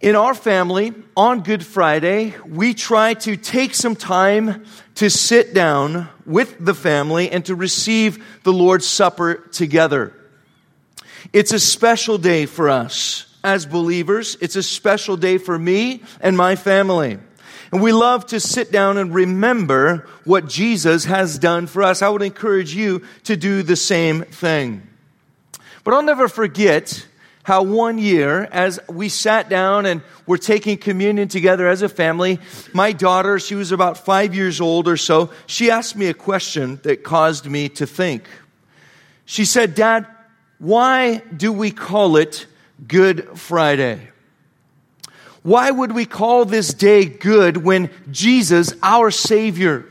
In 0.00 0.16
our 0.16 0.32
family, 0.34 0.94
on 1.14 1.42
Good 1.42 1.64
Friday, 1.64 2.34
we 2.48 2.72
try 2.72 3.12
to 3.14 3.36
take 3.36 3.74
some 3.74 3.96
time 3.96 4.64
to 4.94 5.10
sit 5.10 5.52
down 5.52 6.08
with 6.24 6.56
the 6.58 6.74
family 6.74 7.30
and 7.30 7.44
to 7.44 7.54
receive 7.54 8.24
the 8.44 8.52
Lord's 8.52 8.86
Supper 8.86 9.34
together. 9.52 10.14
It's 11.32 11.52
a 11.52 11.60
special 11.60 12.16
day 12.16 12.46
for 12.46 12.70
us 12.70 13.26
as 13.44 13.66
believers. 13.66 14.36
It's 14.40 14.56
a 14.56 14.62
special 14.62 15.16
day 15.16 15.38
for 15.38 15.58
me 15.58 16.02
and 16.20 16.36
my 16.36 16.56
family. 16.56 17.18
And 17.72 17.80
we 17.80 17.92
love 17.92 18.26
to 18.26 18.38
sit 18.38 18.70
down 18.70 18.98
and 18.98 19.14
remember 19.14 20.06
what 20.24 20.46
Jesus 20.46 21.06
has 21.06 21.38
done 21.38 21.66
for 21.66 21.82
us. 21.82 22.02
I 22.02 22.10
would 22.10 22.20
encourage 22.20 22.74
you 22.74 23.02
to 23.24 23.34
do 23.34 23.62
the 23.62 23.76
same 23.76 24.22
thing. 24.22 24.86
But 25.82 25.94
I'll 25.94 26.02
never 26.02 26.28
forget 26.28 27.06
how 27.44 27.62
one 27.62 27.98
year, 27.98 28.46
as 28.52 28.78
we 28.88 29.08
sat 29.08 29.48
down 29.48 29.86
and 29.86 30.02
were 30.26 30.38
taking 30.38 30.76
communion 30.76 31.28
together 31.28 31.66
as 31.66 31.82
a 31.82 31.88
family, 31.88 32.38
my 32.72 32.92
daughter, 32.92 33.40
she 33.40 33.54
was 33.54 33.72
about 33.72 33.98
five 33.98 34.34
years 34.34 34.60
old 34.60 34.86
or 34.86 34.96
so, 34.96 35.30
she 35.46 35.70
asked 35.70 35.96
me 35.96 36.06
a 36.06 36.14
question 36.14 36.78
that 36.84 37.02
caused 37.02 37.46
me 37.46 37.68
to 37.70 37.86
think. 37.86 38.28
She 39.24 39.44
said, 39.44 39.74
Dad, 39.74 40.06
why 40.58 41.22
do 41.36 41.52
we 41.52 41.70
call 41.72 42.16
it 42.16 42.46
Good 42.86 43.36
Friday? 43.38 44.11
Why 45.42 45.70
would 45.70 45.92
we 45.92 46.06
call 46.06 46.44
this 46.44 46.72
day 46.72 47.04
good 47.04 47.56
when 47.56 47.90
Jesus, 48.10 48.74
our 48.82 49.10
Savior, 49.10 49.86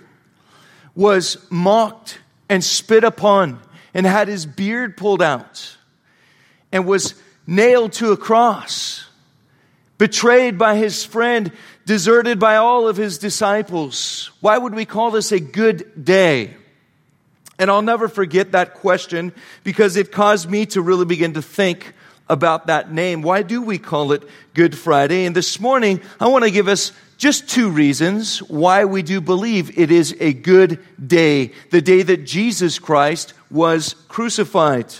was 0.96 1.38
mocked 1.50 2.20
and 2.48 2.64
spit 2.64 3.04
upon 3.04 3.60
and 3.94 4.06
had 4.06 4.28
his 4.28 4.46
beard 4.46 4.96
pulled 4.96 5.22
out 5.22 5.78
and 6.72 6.86
was 6.86 7.16
nailed 7.46 7.94
to 7.94 8.12
a 8.12 8.18
cross, 8.18 9.06
betrayed 9.98 10.58
by 10.58 10.78
his 10.78 11.04
friend, 11.04 11.52
deserted 11.86 12.40
by 12.40 12.56
all 12.56 12.88
of 12.88 12.96
his 12.96 13.18
disciples? 13.18 14.32
Why 14.40 14.58
would 14.58 14.74
we 14.74 14.86
call 14.86 15.12
this 15.12 15.34
a 15.34 15.40
good 15.40 16.06
day? 16.06 16.56
And 17.60 17.70
I'll 17.70 17.82
never 17.82 18.08
forget 18.08 18.54
that 18.54 18.76
question 18.76 19.34
because 19.64 19.98
it 19.98 20.12
caused 20.12 20.50
me 20.50 20.66
to 20.68 20.82
really 20.82 21.06
begin 21.06 21.34
to 21.34 21.42
think 21.42 21.94
about 22.32 22.68
that 22.68 22.92
name. 22.92 23.22
Why 23.22 23.44
do 23.44 23.62
we 23.62 23.78
call 23.78 24.14
it 24.14 24.24
Good 24.54 24.76
Friday? 24.76 25.26
And 25.26 25.36
this 25.36 25.60
morning, 25.60 26.02
I 26.20 26.28
want 26.30 26.46
to 26.46 26.50
give 26.50 26.70
us 26.70 26.94
just 27.18 27.50
two 27.50 27.70
reasons 27.70 28.40
why 28.40 28.86
we 28.86 29.04
do 29.04 29.22
believe 29.22 29.78
it 29.78 29.92
is 29.92 30.16
a 30.20 30.34
good 30.34 30.80
day, 31.06 31.52
the 31.70 31.82
day 31.82 32.02
that 32.02 32.26
Jesus 32.26 32.80
Christ 32.80 33.34
was 33.52 33.96
crucified. 34.08 34.96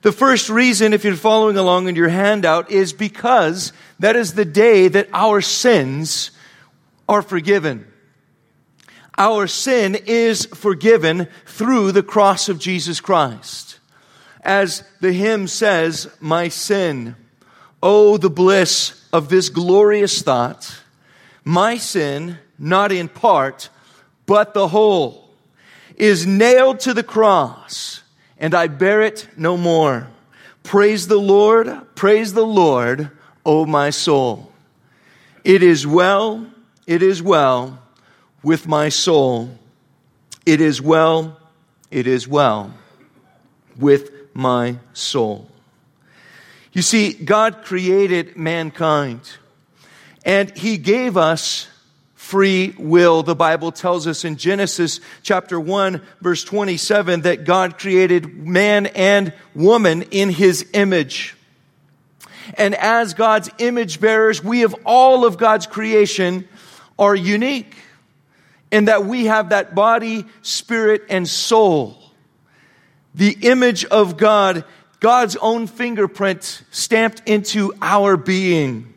The 0.00 0.12
first 0.12 0.48
reason, 0.48 0.94
if 0.94 1.04
you're 1.04 1.14
following 1.14 1.56
along 1.56 1.88
in 1.88 1.94
your 1.94 2.08
handout, 2.08 2.70
is 2.70 2.92
because 2.92 3.72
that 4.00 4.16
is 4.16 4.34
the 4.34 4.44
day 4.44 4.88
that 4.88 5.08
our 5.12 5.40
sins 5.40 6.32
are 7.08 7.22
forgiven. 7.22 7.86
Our 9.18 9.46
sin 9.46 9.94
is 10.06 10.46
forgiven 10.46 11.28
through 11.44 11.92
the 11.92 12.02
cross 12.02 12.48
of 12.48 12.58
Jesus 12.58 12.98
Christ. 13.00 13.71
As 14.42 14.82
the 15.00 15.12
hymn 15.12 15.46
says, 15.46 16.08
My 16.20 16.48
sin, 16.48 17.16
oh, 17.82 18.16
the 18.16 18.30
bliss 18.30 19.06
of 19.12 19.28
this 19.28 19.48
glorious 19.48 20.22
thought, 20.22 20.80
my 21.44 21.76
sin, 21.76 22.38
not 22.58 22.92
in 22.92 23.08
part, 23.08 23.68
but 24.26 24.54
the 24.54 24.68
whole, 24.68 25.30
is 25.96 26.26
nailed 26.26 26.80
to 26.80 26.94
the 26.94 27.02
cross, 27.02 28.02
and 28.38 28.54
I 28.54 28.66
bear 28.66 29.02
it 29.02 29.28
no 29.36 29.56
more. 29.56 30.08
Praise 30.62 31.08
the 31.08 31.18
Lord, 31.18 31.94
praise 31.94 32.34
the 32.34 32.46
Lord, 32.46 33.10
O 33.44 33.66
my 33.66 33.90
soul. 33.90 34.52
It 35.44 35.62
is 35.62 35.86
well, 35.86 36.46
it 36.86 37.02
is 37.02 37.22
well 37.22 37.80
with 38.42 38.66
my 38.66 38.88
soul. 38.88 39.58
It 40.46 40.60
is 40.60 40.80
well, 40.80 41.40
it 41.90 42.06
is 42.06 42.26
well 42.26 42.72
with 43.76 44.11
my 44.34 44.76
soul. 44.92 45.48
You 46.72 46.82
see, 46.82 47.12
God 47.12 47.64
created 47.64 48.36
mankind 48.36 49.20
and 50.24 50.56
He 50.56 50.78
gave 50.78 51.16
us 51.16 51.68
free 52.14 52.74
will. 52.78 53.22
The 53.22 53.34
Bible 53.34 53.72
tells 53.72 54.06
us 54.06 54.24
in 54.24 54.36
Genesis 54.36 55.00
chapter 55.22 55.60
1 55.60 56.00
verse 56.20 56.44
27 56.44 57.22
that 57.22 57.44
God 57.44 57.78
created 57.78 58.34
man 58.34 58.86
and 58.86 59.34
woman 59.54 60.02
in 60.10 60.30
His 60.30 60.66
image. 60.72 61.36
And 62.54 62.74
as 62.74 63.14
God's 63.14 63.50
image 63.58 64.00
bearers, 64.00 64.42
we 64.42 64.62
of 64.62 64.74
all 64.84 65.24
of 65.24 65.36
God's 65.36 65.66
creation 65.66 66.48
are 66.98 67.14
unique 67.14 67.74
in 68.70 68.86
that 68.86 69.04
we 69.04 69.26
have 69.26 69.50
that 69.50 69.74
body, 69.74 70.24
spirit, 70.40 71.02
and 71.10 71.28
soul. 71.28 72.01
The 73.14 73.36
image 73.42 73.84
of 73.84 74.16
God, 74.16 74.64
God's 75.00 75.36
own 75.36 75.66
fingerprint 75.66 76.62
stamped 76.70 77.22
into 77.26 77.72
our 77.82 78.16
being. 78.16 78.92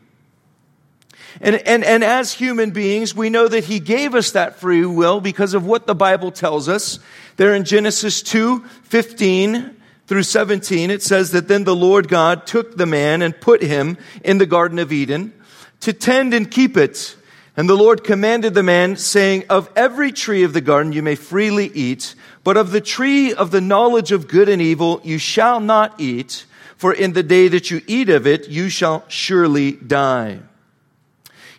And, 1.40 1.56
and, 1.56 1.84
and 1.84 2.02
as 2.02 2.32
human 2.32 2.70
beings, 2.70 3.14
we 3.14 3.28
know 3.28 3.46
that 3.46 3.64
He 3.64 3.78
gave 3.78 4.14
us 4.14 4.30
that 4.32 4.56
free 4.56 4.86
will 4.86 5.20
because 5.20 5.54
of 5.54 5.66
what 5.66 5.86
the 5.86 5.94
Bible 5.94 6.30
tells 6.30 6.68
us. 6.68 6.98
There 7.36 7.54
in 7.54 7.64
Genesis 7.64 8.22
2 8.22 8.64
15 8.84 9.76
through 10.06 10.22
17, 10.22 10.90
it 10.90 11.02
says 11.02 11.32
that 11.32 11.48
then 11.48 11.64
the 11.64 11.76
Lord 11.76 12.08
God 12.08 12.46
took 12.46 12.76
the 12.76 12.86
man 12.86 13.22
and 13.22 13.38
put 13.38 13.60
him 13.60 13.98
in 14.22 14.38
the 14.38 14.46
Garden 14.46 14.78
of 14.78 14.92
Eden 14.92 15.32
to 15.80 15.92
tend 15.92 16.32
and 16.32 16.50
keep 16.50 16.76
it. 16.76 17.15
And 17.56 17.68
the 17.68 17.74
Lord 17.74 18.04
commanded 18.04 18.52
the 18.52 18.62
man, 18.62 18.96
saying, 18.96 19.44
Of 19.48 19.70
every 19.74 20.12
tree 20.12 20.42
of 20.42 20.52
the 20.52 20.60
garden 20.60 20.92
you 20.92 21.02
may 21.02 21.14
freely 21.14 21.70
eat, 21.72 22.14
but 22.44 22.58
of 22.58 22.70
the 22.70 22.82
tree 22.82 23.32
of 23.32 23.50
the 23.50 23.62
knowledge 23.62 24.12
of 24.12 24.28
good 24.28 24.48
and 24.50 24.60
evil 24.60 25.00
you 25.02 25.16
shall 25.16 25.58
not 25.58 25.98
eat, 25.98 26.44
for 26.76 26.92
in 26.92 27.14
the 27.14 27.22
day 27.22 27.48
that 27.48 27.70
you 27.70 27.80
eat 27.86 28.10
of 28.10 28.26
it 28.26 28.48
you 28.48 28.68
shall 28.68 29.04
surely 29.08 29.72
die. 29.72 30.40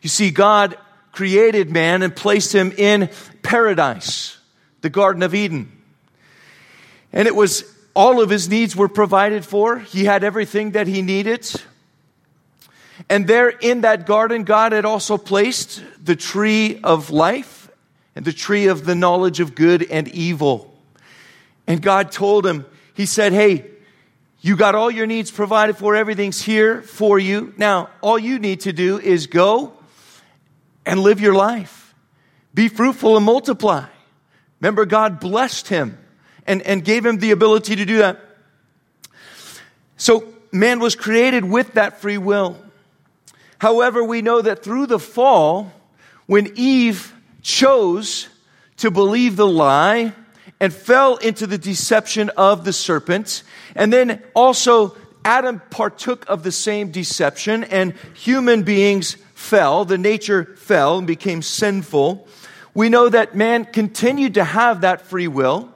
You 0.04 0.10
see, 0.10 0.30
God 0.30 0.78
created 1.12 1.72
man 1.72 2.04
and 2.04 2.16
placed 2.16 2.54
him 2.54 2.72
in 2.78 3.10
paradise, 3.42 4.38
the 4.82 4.92
Garden 4.92 5.24
of 5.24 5.34
Eden. 5.34 5.72
And 7.12 7.28
it 7.28 7.36
was 7.36 7.64
all 7.96 8.22
of 8.22 8.30
his 8.30 8.48
needs 8.48 8.76
were 8.76 8.88
provided 8.88 9.44
for. 9.44 9.80
He 9.80 10.06
had 10.06 10.24
everything 10.24 10.72
that 10.72 10.86
he 10.86 11.02
needed. 11.02 11.50
And 13.10 13.28
there 13.28 13.50
in 13.50 13.82
that 13.82 14.06
garden, 14.06 14.44
God 14.44 14.72
had 14.72 14.86
also 14.86 15.18
placed 15.18 15.84
the 16.04 16.16
tree 16.16 16.80
of 16.84 17.10
life 17.10 17.70
and 18.16 18.26
the 18.26 18.34
tree 18.34 18.68
of 18.68 18.86
the 18.86 18.96
knowledge 18.96 19.40
of 19.40 19.56
good 19.56 19.84
and 19.90 20.08
evil. 20.08 20.74
And 21.68 21.82
God 21.82 22.12
told 22.12 22.46
him, 22.46 22.66
He 22.94 23.06
said, 23.06 23.34
Hey, 23.34 23.66
you 24.42 24.56
got 24.56 24.76
all 24.76 24.90
your 24.90 25.06
needs 25.06 25.30
provided 25.30 25.78
for, 25.78 25.96
everything's 25.96 26.42
here 26.42 26.82
for 26.82 27.20
you. 27.20 27.54
Now, 27.58 27.90
all 28.02 28.18
you 28.18 28.40
need 28.40 28.62
to 28.62 28.74
do 28.74 29.00
is 29.00 29.28
go 29.28 29.74
and 30.86 31.00
live 31.00 31.20
your 31.20 31.36
life. 31.36 31.94
Be 32.54 32.70
fruitful 32.70 33.18
and 33.18 33.26
multiply. 33.26 33.86
Remember, 34.60 34.86
God 34.86 35.20
blessed 35.20 35.68
him 35.68 35.98
and, 36.48 36.62
and 36.64 36.84
gave 36.84 37.06
him 37.06 37.18
the 37.18 37.32
ability 37.32 37.76
to 37.76 37.86
do 37.86 37.98
that. 37.98 38.20
So, 39.98 40.34
man 40.52 40.80
was 40.80 40.96
created 40.96 41.46
with 41.46 41.74
that 41.74 42.00
free 42.00 42.18
will. 42.18 42.58
However, 43.60 44.04
we 44.04 44.22
know 44.22 44.42
that 44.42 44.64
through 44.64 44.88
the 44.88 45.00
fall, 45.00 45.72
when 46.26 46.52
Eve 46.56 47.14
chose 47.42 48.28
to 48.78 48.92
believe 48.92 49.36
the 49.36 49.48
lie 49.48 50.14
and 50.60 50.74
fell 50.74 51.18
into 51.18 51.48
the 51.48 51.58
deception 51.58 52.30
of 52.32 52.66
the 52.66 52.74
serpent, 52.74 53.44
and 53.76 53.92
then 53.92 54.22
also 54.36 54.96
Adam 55.24 55.62
partook 55.70 56.26
of 56.30 56.44
the 56.44 56.52
same 56.52 56.92
deception, 56.92 57.64
and 57.66 57.94
human 58.14 58.64
beings 58.64 59.18
fell, 59.34 59.86
the 59.86 59.98
nature 59.98 60.56
fell 60.58 60.98
and 60.98 61.08
became 61.08 61.42
sinful. 61.42 62.28
We 62.74 62.90
know 62.90 63.10
that 63.10 63.36
man 63.36 63.66
continued 63.66 64.36
to 64.36 64.44
have 64.44 64.82
that 64.82 65.02
free 65.02 65.28
will 65.28 65.74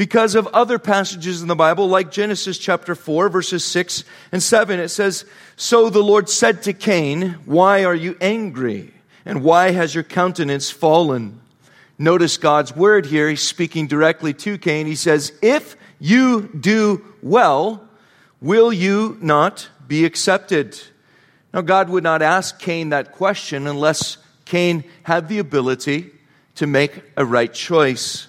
because 0.00 0.34
of 0.34 0.46
other 0.46 0.78
passages 0.78 1.42
in 1.42 1.48
the 1.48 1.54
Bible, 1.54 1.86
like 1.86 2.10
Genesis 2.10 2.56
chapter 2.56 2.94
4, 2.94 3.28
verses 3.28 3.62
6 3.66 4.04
and 4.32 4.42
7. 4.42 4.80
It 4.80 4.88
says, 4.88 5.26
So 5.56 5.90
the 5.90 6.02
Lord 6.02 6.30
said 6.30 6.62
to 6.62 6.72
Cain, 6.72 7.32
Why 7.44 7.84
are 7.84 7.94
you 7.94 8.16
angry? 8.18 8.94
And 9.26 9.44
why 9.44 9.72
has 9.72 9.94
your 9.94 10.02
countenance 10.02 10.70
fallen? 10.70 11.42
Notice 11.98 12.38
God's 12.38 12.74
word 12.74 13.04
here. 13.04 13.28
He's 13.28 13.42
speaking 13.42 13.88
directly 13.88 14.32
to 14.32 14.56
Cain. 14.56 14.86
He 14.86 14.94
says, 14.94 15.34
If 15.42 15.76
you 15.98 16.48
do 16.58 17.04
well, 17.20 17.86
will 18.40 18.72
you 18.72 19.18
not 19.20 19.68
be 19.86 20.06
accepted? 20.06 20.80
Now, 21.52 21.60
God 21.60 21.90
would 21.90 22.04
not 22.04 22.22
ask 22.22 22.58
Cain 22.58 22.88
that 22.88 23.12
question 23.12 23.66
unless 23.66 24.16
Cain 24.46 24.84
had 25.02 25.28
the 25.28 25.40
ability 25.40 26.10
to 26.54 26.66
make 26.66 27.02
a 27.18 27.24
right 27.26 27.52
choice 27.52 28.28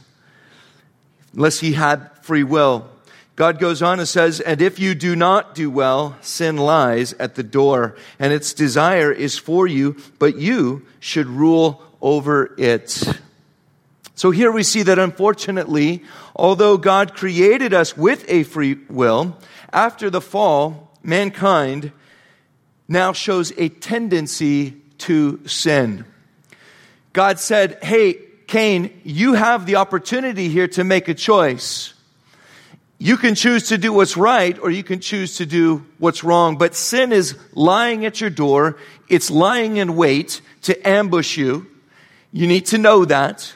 unless 1.33 1.59
he 1.59 1.73
had 1.73 2.09
free 2.21 2.43
will. 2.43 2.89
God 3.35 3.59
goes 3.59 3.81
on 3.81 3.99
and 3.99 4.07
says, 4.07 4.39
And 4.39 4.61
if 4.61 4.79
you 4.79 4.93
do 4.93 5.15
not 5.15 5.55
do 5.55 5.69
well, 5.69 6.17
sin 6.21 6.57
lies 6.57 7.13
at 7.13 7.35
the 7.35 7.43
door, 7.43 7.95
and 8.19 8.33
its 8.33 8.53
desire 8.53 9.11
is 9.11 9.37
for 9.37 9.65
you, 9.65 9.95
but 10.19 10.37
you 10.37 10.85
should 10.99 11.27
rule 11.27 11.81
over 12.01 12.53
it. 12.57 13.19
So 14.15 14.29
here 14.29 14.51
we 14.51 14.63
see 14.63 14.83
that 14.83 14.99
unfortunately, 14.99 16.03
although 16.35 16.77
God 16.77 17.15
created 17.15 17.73
us 17.73 17.97
with 17.97 18.25
a 18.27 18.43
free 18.43 18.75
will, 18.89 19.37
after 19.73 20.09
the 20.09 20.21
fall, 20.21 20.91
mankind 21.01 21.91
now 22.87 23.13
shows 23.13 23.53
a 23.57 23.69
tendency 23.69 24.71
to 24.99 25.39
sin. 25.47 26.05
God 27.13 27.39
said, 27.39 27.79
Hey, 27.81 28.19
Cain, 28.51 28.99
you 29.05 29.31
have 29.31 29.65
the 29.65 29.77
opportunity 29.77 30.49
here 30.49 30.67
to 30.67 30.83
make 30.83 31.07
a 31.07 31.13
choice. 31.13 31.93
You 32.97 33.15
can 33.15 33.33
choose 33.33 33.69
to 33.69 33.77
do 33.77 33.93
what's 33.93 34.17
right 34.17 34.59
or 34.59 34.69
you 34.69 34.83
can 34.83 34.99
choose 34.99 35.37
to 35.37 35.45
do 35.45 35.85
what's 35.99 36.21
wrong, 36.21 36.57
but 36.57 36.75
sin 36.75 37.13
is 37.13 37.37
lying 37.53 38.03
at 38.03 38.19
your 38.19 38.29
door. 38.29 38.77
It's 39.07 39.31
lying 39.31 39.77
in 39.77 39.95
wait 39.95 40.41
to 40.63 40.75
ambush 40.85 41.37
you. 41.37 41.65
You 42.33 42.45
need 42.45 42.65
to 42.65 42.77
know 42.77 43.05
that. 43.05 43.53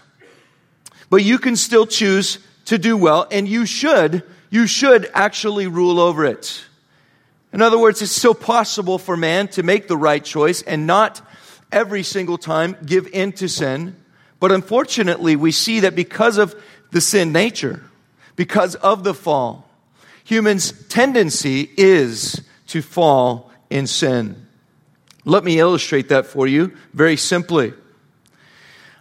But 1.10 1.24
you 1.24 1.40
can 1.40 1.58
still 1.58 1.86
choose 1.86 2.40
to 2.64 2.78
do 2.78 2.96
well 2.96 3.28
and 3.30 3.50
you 3.50 3.66
should, 3.66 4.24
you 4.50 4.66
should 4.66 5.12
actually 5.14 5.68
rule 5.68 6.00
over 6.00 6.24
it. 6.24 6.64
In 7.52 7.62
other 7.62 7.78
words, 7.78 8.02
it's 8.02 8.14
still 8.14 8.34
possible 8.34 8.98
for 8.98 9.18
man 9.18 9.50
to 9.50 9.62
make 9.62 9.90
the 9.90 9.98
right 9.98 10.24
choice 10.24 10.62
and 10.62 10.88
not 10.88 11.20
every 11.70 12.04
single 12.04 12.38
time 12.38 12.78
give 12.86 13.08
in 13.08 13.34
to 13.34 13.50
sin. 13.50 13.98
But 14.46 14.52
unfortunately, 14.52 15.36
we 15.36 15.52
see 15.52 15.80
that 15.80 15.96
because 15.96 16.38
of 16.38 16.54
the 16.92 17.02
sin 17.02 17.32
nature, 17.32 17.84
because 18.36 18.76
of 18.76 19.04
the 19.04 19.16
fall, 19.16 19.68
humans' 20.24 20.72
tendency 20.88 21.68
is 21.76 22.44
to 22.68 22.84
fall 22.84 23.50
in 23.72 23.88
sin. 23.88 24.46
Let 25.24 25.44
me 25.44 25.58
illustrate 25.58 26.10
that 26.10 26.28
for 26.28 26.46
you 26.46 26.78
very 26.94 27.18
simply. 27.18 27.74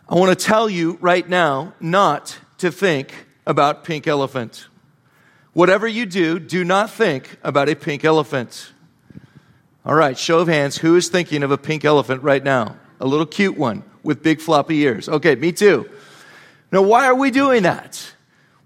I 0.09 0.15
want 0.15 0.31
to 0.31 0.45
tell 0.47 0.71
you 0.71 0.97
right 1.03 1.29
now 1.29 1.75
not 1.79 2.39
to 2.57 2.73
think 2.73 3.27
about 3.47 3.85
pink 3.85 4.07
elephant. 4.07 4.69
Whatever 5.53 5.87
you 5.87 6.07
do, 6.07 6.39
do 6.39 6.65
not 6.65 6.89
think 6.89 7.37
about 7.43 7.69
a 7.69 7.75
pink 7.75 8.03
elephant. 8.03 8.73
All 9.85 9.95
right, 9.95 10.17
show 10.17 10.39
of 10.39 10.49
hands. 10.49 10.79
Who 10.79 10.97
is 10.97 11.11
thinking 11.11 11.43
of 11.43 11.51
a 11.51 11.59
pink 11.59 11.85
elephant 11.85 12.23
right 12.23 12.43
now? 12.43 12.77
A 12.99 13.07
little 13.07 13.27
cute 13.27 13.59
one 13.59 13.85
with 14.05 14.23
big 14.23 14.41
floppy 14.41 14.79
ears. 14.81 15.09
Okay, 15.09 15.35
me 15.35 15.51
too. 15.53 15.89
Now, 16.71 16.83
why 16.83 17.07
are 17.07 17.15
we 17.15 17.31
doing 17.31 17.65
that? 17.65 18.13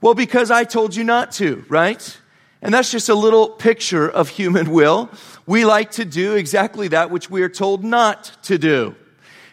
Well, 0.01 0.15
because 0.15 0.51
I 0.51 0.65
told 0.65 0.95
you 0.95 1.05
not 1.05 1.33
to, 1.33 1.65
right? 1.69 2.19
And 2.61 2.75
that's 2.75 2.91
just 2.91 3.09
a 3.09 3.15
little 3.15 3.49
picture 3.49 4.09
of 4.09 4.29
human 4.29 4.71
will. 4.71 5.11
We 5.47 5.65
like 5.65 5.93
to 5.93 6.05
do 6.05 6.35
exactly 6.35 6.89
that 6.89 7.11
which 7.11 7.31
we 7.31 7.43
are 7.43 7.49
told 7.49 7.85
not 7.85 8.33
to 8.45 8.59
do. 8.59 8.95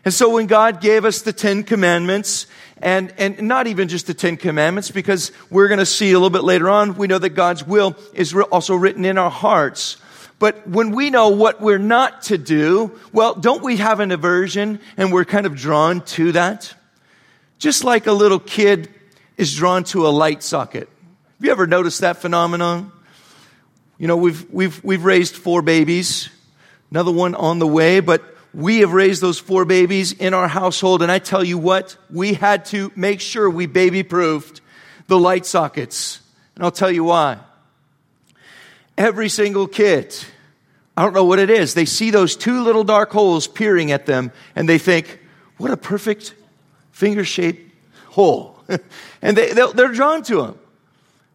And 0.03 0.13
so 0.13 0.29
when 0.29 0.47
God 0.47 0.81
gave 0.81 1.05
us 1.05 1.21
the 1.21 1.33
Ten 1.33 1.63
Commandments, 1.63 2.47
and, 2.77 3.13
and 3.17 3.41
not 3.43 3.67
even 3.67 3.87
just 3.87 4.05
the 4.05 4.13
Ten 4.13 4.37
Commandments, 4.37 4.91
because 4.91 5.31
we're 5.49 5.67
going 5.67 5.79
to 5.79 5.85
see 5.85 6.11
a 6.11 6.13
little 6.13 6.29
bit 6.29 6.43
later 6.43 6.69
on, 6.69 6.95
we 6.95 7.07
know 7.07 7.17
that 7.17 7.29
God's 7.29 7.65
will 7.65 7.95
is 8.13 8.33
also 8.33 8.75
written 8.75 9.05
in 9.05 9.17
our 9.17 9.31
hearts. 9.31 9.97
But 10.37 10.67
when 10.67 10.91
we 10.91 11.09
know 11.09 11.29
what 11.29 11.61
we're 11.61 11.77
not 11.77 12.23
to 12.23 12.37
do, 12.37 12.99
well, 13.13 13.35
don't 13.35 13.63
we 13.63 13.77
have 13.77 13.99
an 13.99 14.11
aversion 14.11 14.79
and 14.97 15.13
we're 15.13 15.25
kind 15.25 15.45
of 15.45 15.55
drawn 15.55 16.01
to 16.01 16.33
that? 16.33 16.73
Just 17.57 17.83
like 17.83 18.05
a 18.05 18.11
little 18.11 18.39
kid 18.39 18.89
is 19.37 19.55
drawn 19.55 19.85
to 19.85 20.07
a 20.07 20.09
light 20.09 20.43
socket. 20.43 20.89
Have 21.37 21.45
you 21.45 21.51
ever 21.51 21.67
noticed 21.67 22.01
that 22.01 22.17
phenomenon? 22.17 22.91
You 23.97 24.07
know, 24.07 24.17
we've, 24.17 24.49
we've, 24.51 24.83
we've 24.83 25.05
raised 25.05 25.35
four 25.35 25.61
babies, 25.61 26.29
another 26.91 27.13
one 27.13 27.33
on 27.33 27.59
the 27.59 27.67
way, 27.67 28.01
but 28.01 28.23
we 28.53 28.79
have 28.79 28.91
raised 28.91 29.21
those 29.21 29.39
four 29.39 29.63
babies 29.63 30.11
in 30.11 30.33
our 30.33 30.47
household. 30.49 31.01
And 31.01 31.11
I 31.11 31.19
tell 31.19 31.43
you 31.43 31.57
what, 31.57 31.97
we 32.09 32.33
had 32.33 32.65
to 32.65 32.91
make 32.95 33.21
sure 33.21 33.49
we 33.49 33.67
baby 33.67 34.03
proofed 34.03 34.61
the 35.07 35.19
light 35.19 35.45
sockets. 35.45 36.21
And 36.55 36.63
I'll 36.63 36.71
tell 36.71 36.91
you 36.91 37.05
why. 37.05 37.37
Every 38.97 39.29
single 39.29 39.67
kid, 39.67 40.15
I 40.95 41.03
don't 41.03 41.13
know 41.13 41.25
what 41.25 41.39
it 41.39 41.49
is, 41.49 41.73
they 41.73 41.85
see 41.85 42.11
those 42.11 42.35
two 42.35 42.63
little 42.63 42.83
dark 42.83 43.11
holes 43.11 43.47
peering 43.47 43.91
at 43.91 44.05
them 44.05 44.31
and 44.55 44.69
they 44.69 44.77
think, 44.77 45.19
what 45.57 45.71
a 45.71 45.77
perfect 45.77 46.33
finger 46.91 47.25
shaped 47.25 47.73
hole. 48.07 48.57
and 49.21 49.37
they, 49.37 49.51
they're 49.51 49.91
drawn 49.91 50.23
to 50.23 50.41
them. 50.41 50.59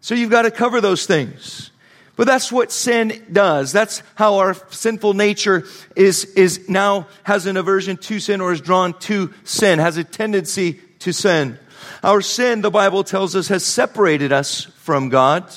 So 0.01 0.14
you've 0.14 0.31
got 0.31 0.42
to 0.42 0.51
cover 0.51 0.81
those 0.81 1.07
things. 1.07 1.70
But 2.16 2.27
that's 2.27 2.53
what 2.53 2.73
sin 2.73 3.23
does. 3.33 3.73
That's 3.73 4.03
how 4.14 4.37
our 4.38 4.55
sinful 4.70 5.14
nature 5.14 5.64
is, 5.96 6.25
is 6.25 6.68
now 6.68 7.07
has 7.23 7.46
an 7.46 7.57
aversion 7.57 7.96
to 7.99 8.20
sin 8.20 8.40
or 8.40 8.53
is 8.53 8.61
drawn 8.61 8.99
to 9.01 9.33
sin, 9.44 9.79
has 9.79 9.96
a 9.96 10.05
tendency 10.05 10.81
to 11.01 11.12
sin. 11.12 11.59
Our 12.03 12.20
sin, 12.20 12.61
the 12.61 12.70
Bible 12.70 13.05
tells 13.05 13.37
us, 13.37 13.49
has 13.49 13.64
separated 13.64 14.33
us 14.33 14.64
from 14.64 15.09
God 15.09 15.51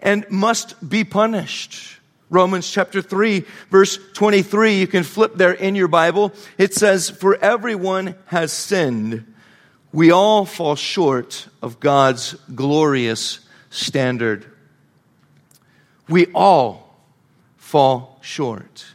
and 0.00 0.28
must 0.30 0.88
be 0.88 1.04
punished. 1.04 1.98
Romans 2.28 2.70
chapter 2.70 3.02
3 3.02 3.44
verse 3.70 3.98
23, 4.14 4.78
you 4.78 4.86
can 4.86 5.02
flip 5.02 5.34
there 5.34 5.52
in 5.52 5.74
your 5.74 5.88
Bible. 5.88 6.32
It 6.58 6.74
says, 6.74 7.10
for 7.10 7.36
everyone 7.36 8.14
has 8.26 8.52
sinned. 8.52 9.34
We 9.92 10.12
all 10.12 10.44
fall 10.44 10.76
short 10.76 11.48
of 11.60 11.80
God's 11.80 12.34
glorious 12.54 13.40
standard. 13.70 14.46
We 16.08 16.26
all 16.34 16.96
fall 17.56 18.18
short. 18.20 18.86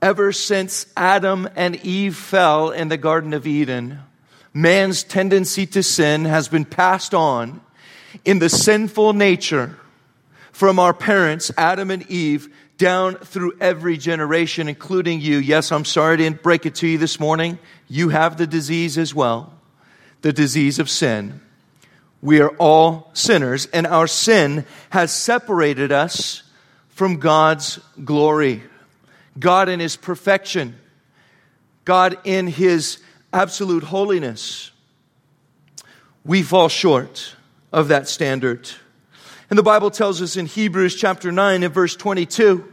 Ever 0.00 0.32
since 0.32 0.86
Adam 0.96 1.46
and 1.54 1.76
Eve 1.76 2.16
fell 2.16 2.70
in 2.70 2.88
the 2.88 2.96
Garden 2.96 3.34
of 3.34 3.46
Eden, 3.46 4.00
man's 4.54 5.04
tendency 5.04 5.66
to 5.66 5.82
sin 5.82 6.24
has 6.24 6.48
been 6.48 6.64
passed 6.64 7.12
on 7.12 7.60
in 8.24 8.38
the 8.38 8.48
sinful 8.48 9.12
nature 9.12 9.76
from 10.52 10.78
our 10.78 10.92
parents, 10.92 11.50
Adam 11.56 11.90
and 11.90 12.08
Eve, 12.10 12.48
down 12.76 13.14
through 13.14 13.52
every 13.60 13.96
generation, 13.96 14.68
including 14.68 15.20
you. 15.20 15.38
Yes, 15.38 15.70
I'm 15.70 15.84
sorry 15.84 16.16
to 16.18 16.30
break 16.30 16.66
it 16.66 16.76
to 16.76 16.86
you 16.86 16.98
this 16.98 17.20
morning. 17.20 17.58
You 17.88 18.08
have 18.08 18.36
the 18.36 18.46
disease 18.46 18.98
as 18.98 19.14
well, 19.14 19.52
the 20.22 20.32
disease 20.32 20.78
of 20.78 20.88
sin. 20.88 21.40
We 22.22 22.40
are 22.40 22.50
all 22.58 23.10
sinners, 23.12 23.66
and 23.66 23.86
our 23.86 24.06
sin 24.06 24.64
has 24.90 25.12
separated 25.12 25.92
us 25.92 26.42
from 26.88 27.18
God's 27.18 27.78
glory. 28.04 28.62
God 29.38 29.68
in 29.68 29.80
His 29.80 29.96
perfection, 29.96 30.78
God 31.84 32.18
in 32.24 32.46
His 32.46 32.98
absolute 33.32 33.84
holiness. 33.84 34.70
We 36.24 36.42
fall 36.42 36.68
short 36.68 37.36
of 37.72 37.88
that 37.88 38.08
standard. 38.08 38.70
And 39.48 39.58
the 39.58 39.64
Bible 39.64 39.90
tells 39.90 40.22
us 40.22 40.36
in 40.36 40.46
Hebrews 40.46 40.94
chapter 40.94 41.32
9 41.32 41.62
and 41.62 41.74
verse 41.74 41.96
22 41.96 42.72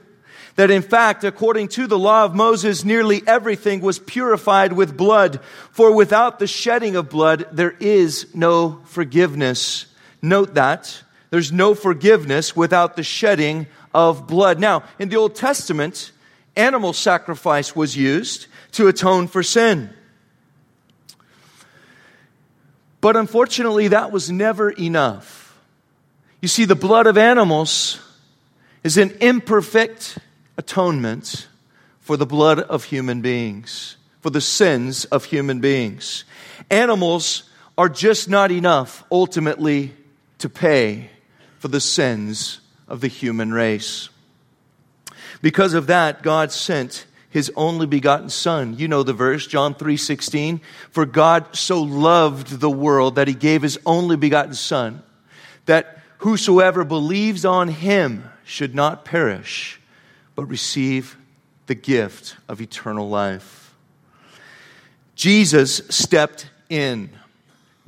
that 0.57 0.71
in 0.71 0.81
fact, 0.81 1.23
according 1.23 1.67
to 1.69 1.86
the 1.88 1.99
law 1.99 2.25
of 2.25 2.36
Moses, 2.36 2.83
nearly 2.83 3.21
everything 3.27 3.79
was 3.79 3.99
purified 3.99 4.73
with 4.73 4.97
blood. 4.97 5.39
For 5.71 5.91
without 5.91 6.39
the 6.39 6.47
shedding 6.47 6.95
of 6.95 7.10
blood, 7.10 7.47
there 7.51 7.75
is 7.79 8.27
no 8.33 8.81
forgiveness. 8.86 9.86
Note 10.21 10.55
that. 10.55 11.03
There's 11.29 11.51
no 11.51 11.75
forgiveness 11.75 12.55
without 12.55 12.95
the 12.95 13.03
shedding 13.03 13.67
of 13.93 14.27
blood. 14.27 14.60
Now, 14.60 14.83
in 14.97 15.10
the 15.10 15.17
Old 15.17 15.36
Testament, 15.36 16.12
animal 16.55 16.93
sacrifice 16.93 17.75
was 17.75 17.95
used 17.95 18.47
to 18.73 18.88
atone 18.88 19.27
for 19.27 19.43
sin. 19.43 19.93
But 23.08 23.15
unfortunately, 23.15 23.88
that 23.88 24.12
was 24.12 24.30
never 24.30 24.70
enough. 24.70 25.58
You 26.41 26.50
see, 26.50 26.65
the 26.65 26.76
blood 26.76 27.08
of 27.08 27.17
animals 27.17 28.02
is 28.84 28.98
an 28.98 29.15
imperfect 29.22 30.17
atonement 30.58 31.48
for 32.02 32.17
the 32.17 32.26
blood 32.26 32.60
of 32.60 32.84
human 32.84 33.22
beings, 33.22 33.96
for 34.20 34.30
the 34.30 34.41
sins 34.41 35.06
of 35.06 35.24
human 35.24 35.62
beings. 35.62 36.26
Animals 36.70 37.43
are 37.78 37.88
just 37.88 38.28
not 38.28 38.52
enough 38.52 39.06
ultimately 39.10 39.93
to 40.39 40.50
pay 40.50 41.10
for 41.60 41.70
the 41.70 41.80
sins 41.80 42.60
of 42.89 43.00
the 43.00 43.08
human 43.08 43.54
race. 43.54 44.10
Because 45.41 45.74
of 45.74 45.88
that, 45.88 46.24
God 46.24 46.52
sent 46.52 47.06
his 47.29 47.51
only 47.55 47.85
begotten 47.85 48.29
son. 48.29 48.75
You 48.77 48.87
know 48.87 49.03
the 49.03 49.13
verse, 49.13 49.47
John 49.47 49.75
3:16, 49.75 50.61
for 50.89 51.05
God 51.05 51.55
so 51.55 51.81
loved 51.81 52.59
the 52.59 52.69
world 52.69 53.15
that 53.15 53.27
he 53.27 53.33
gave 53.33 53.61
his 53.61 53.77
only 53.85 54.15
begotten 54.15 54.53
son 54.53 55.03
that 55.65 56.01
whosoever 56.19 56.83
believes 56.83 57.45
on 57.45 57.67
him 57.67 58.23
should 58.43 58.73
not 58.73 59.05
perish 59.05 59.79
but 60.35 60.45
receive 60.45 61.17
the 61.67 61.75
gift 61.75 62.35
of 62.47 62.61
eternal 62.61 63.07
life. 63.07 63.75
Jesus 65.15 65.81
stepped 65.89 66.49
in. 66.69 67.09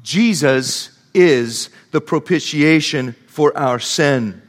Jesus 0.02 0.98
is 1.14 1.70
the 1.92 2.02
propitiation 2.02 3.16
for 3.28 3.56
our 3.58 3.80
sin. 3.80 4.42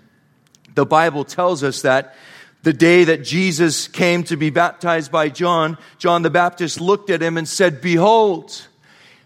The 0.74 0.86
Bible 0.86 1.24
tells 1.24 1.62
us 1.62 1.82
that 1.82 2.16
the 2.62 2.72
day 2.72 3.04
that 3.04 3.24
Jesus 3.24 3.88
came 3.88 4.22
to 4.24 4.36
be 4.36 4.50
baptized 4.50 5.10
by 5.10 5.28
John, 5.28 5.78
John 5.98 6.22
the 6.22 6.30
Baptist 6.30 6.80
looked 6.80 7.10
at 7.10 7.22
him 7.22 7.36
and 7.38 7.48
said, 7.48 7.80
Behold, 7.80 8.66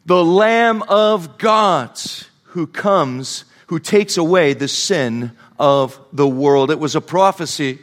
the 0.07 0.25
Lamb 0.25 0.83
of 0.83 1.39
God 1.39 1.99
who 2.43 2.67
comes, 2.67 3.45
who 3.67 3.79
takes 3.81 4.17
away 4.17 4.55
the 4.55 4.69
sin 4.69 5.33
of 5.59 5.99
the 6.13 6.29
world. 6.29 6.71
It 6.71 6.79
was 6.79 6.95
a 6.95 7.01
prophecy. 7.01 7.81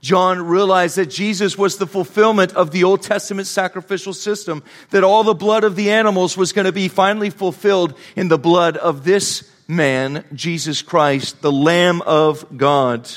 John 0.00 0.42
realized 0.42 0.96
that 0.96 1.06
Jesus 1.06 1.58
was 1.58 1.78
the 1.78 1.86
fulfillment 1.86 2.52
of 2.54 2.70
the 2.70 2.84
Old 2.84 3.02
Testament 3.02 3.48
sacrificial 3.48 4.12
system, 4.12 4.62
that 4.90 5.02
all 5.02 5.24
the 5.24 5.34
blood 5.34 5.64
of 5.64 5.76
the 5.76 5.90
animals 5.90 6.36
was 6.36 6.52
going 6.52 6.66
to 6.66 6.72
be 6.72 6.88
finally 6.88 7.30
fulfilled 7.30 7.98
in 8.14 8.28
the 8.28 8.38
blood 8.38 8.76
of 8.76 9.04
this 9.04 9.50
man, 9.66 10.24
Jesus 10.34 10.82
Christ, 10.82 11.40
the 11.42 11.50
Lamb 11.50 12.00
of 12.02 12.56
God. 12.56 13.08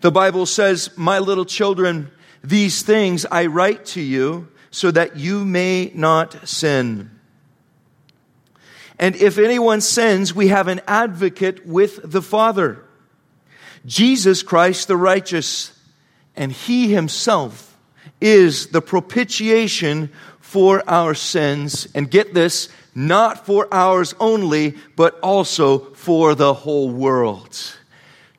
The 0.00 0.10
Bible 0.10 0.46
says, 0.46 0.90
My 0.96 1.18
little 1.18 1.44
children, 1.44 2.10
these 2.42 2.82
things 2.82 3.26
I 3.26 3.46
write 3.46 3.86
to 3.86 4.00
you 4.00 4.48
so 4.70 4.90
that 4.90 5.16
you 5.16 5.44
may 5.44 5.90
not 5.94 6.46
sin. 6.48 7.10
And 8.98 9.16
if 9.16 9.38
anyone 9.38 9.80
sins, 9.80 10.34
we 10.34 10.48
have 10.48 10.68
an 10.68 10.80
advocate 10.86 11.66
with 11.66 12.00
the 12.02 12.22
Father, 12.22 12.82
Jesus 13.84 14.42
Christ 14.42 14.88
the 14.88 14.96
righteous, 14.96 15.78
and 16.34 16.50
he 16.50 16.92
himself 16.92 17.76
is 18.20 18.68
the 18.68 18.80
propitiation 18.80 20.10
for 20.40 20.82
our 20.88 21.14
sins. 21.14 21.88
And 21.94 22.10
get 22.10 22.34
this, 22.34 22.68
not 22.94 23.44
for 23.46 23.68
ours 23.72 24.14
only, 24.18 24.76
but 24.94 25.18
also 25.20 25.78
for 25.94 26.34
the 26.34 26.54
whole 26.54 26.90
world. 26.90 27.76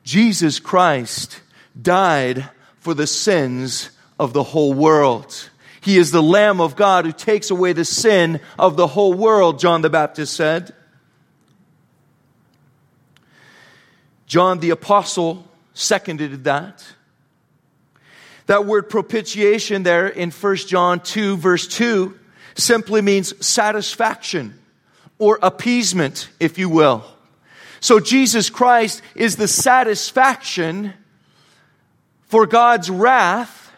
Jesus 0.02 0.58
Christ 0.58 1.40
died 1.80 2.48
for 2.80 2.94
the 2.94 3.06
sins 3.06 3.90
of 4.18 4.32
the 4.32 4.42
whole 4.42 4.72
world. 4.72 5.50
He 5.80 5.96
is 5.96 6.10
the 6.10 6.22
Lamb 6.22 6.60
of 6.60 6.76
God 6.76 7.04
who 7.04 7.12
takes 7.12 7.50
away 7.50 7.72
the 7.72 7.84
sin 7.84 8.40
of 8.58 8.76
the 8.76 8.86
whole 8.86 9.14
world, 9.14 9.58
John 9.58 9.82
the 9.82 9.90
Baptist 9.90 10.34
said. 10.34 10.74
John 14.26 14.58
the 14.58 14.70
Apostle 14.70 15.48
seconded 15.72 16.44
that. 16.44 16.84
That 18.46 18.66
word 18.66 18.90
propitiation 18.90 19.82
there 19.82 20.08
in 20.08 20.30
1 20.30 20.56
John 20.56 21.00
2, 21.00 21.36
verse 21.36 21.68
2, 21.68 22.18
simply 22.54 23.02
means 23.02 23.46
satisfaction 23.46 24.58
or 25.18 25.38
appeasement, 25.42 26.28
if 26.40 26.58
you 26.58 26.68
will. 26.68 27.04
So 27.80 28.00
Jesus 28.00 28.50
Christ 28.50 29.02
is 29.14 29.36
the 29.36 29.48
satisfaction 29.48 30.94
for 32.28 32.46
God's 32.46 32.88
wrath 32.88 33.72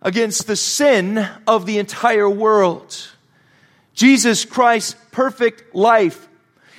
against 0.00 0.46
the 0.46 0.56
sin 0.56 1.28
of 1.46 1.66
the 1.66 1.78
entire 1.78 2.30
world. 2.30 2.96
Jesus 3.94 4.44
Christ's 4.44 4.96
perfect 5.10 5.74
life. 5.74 6.28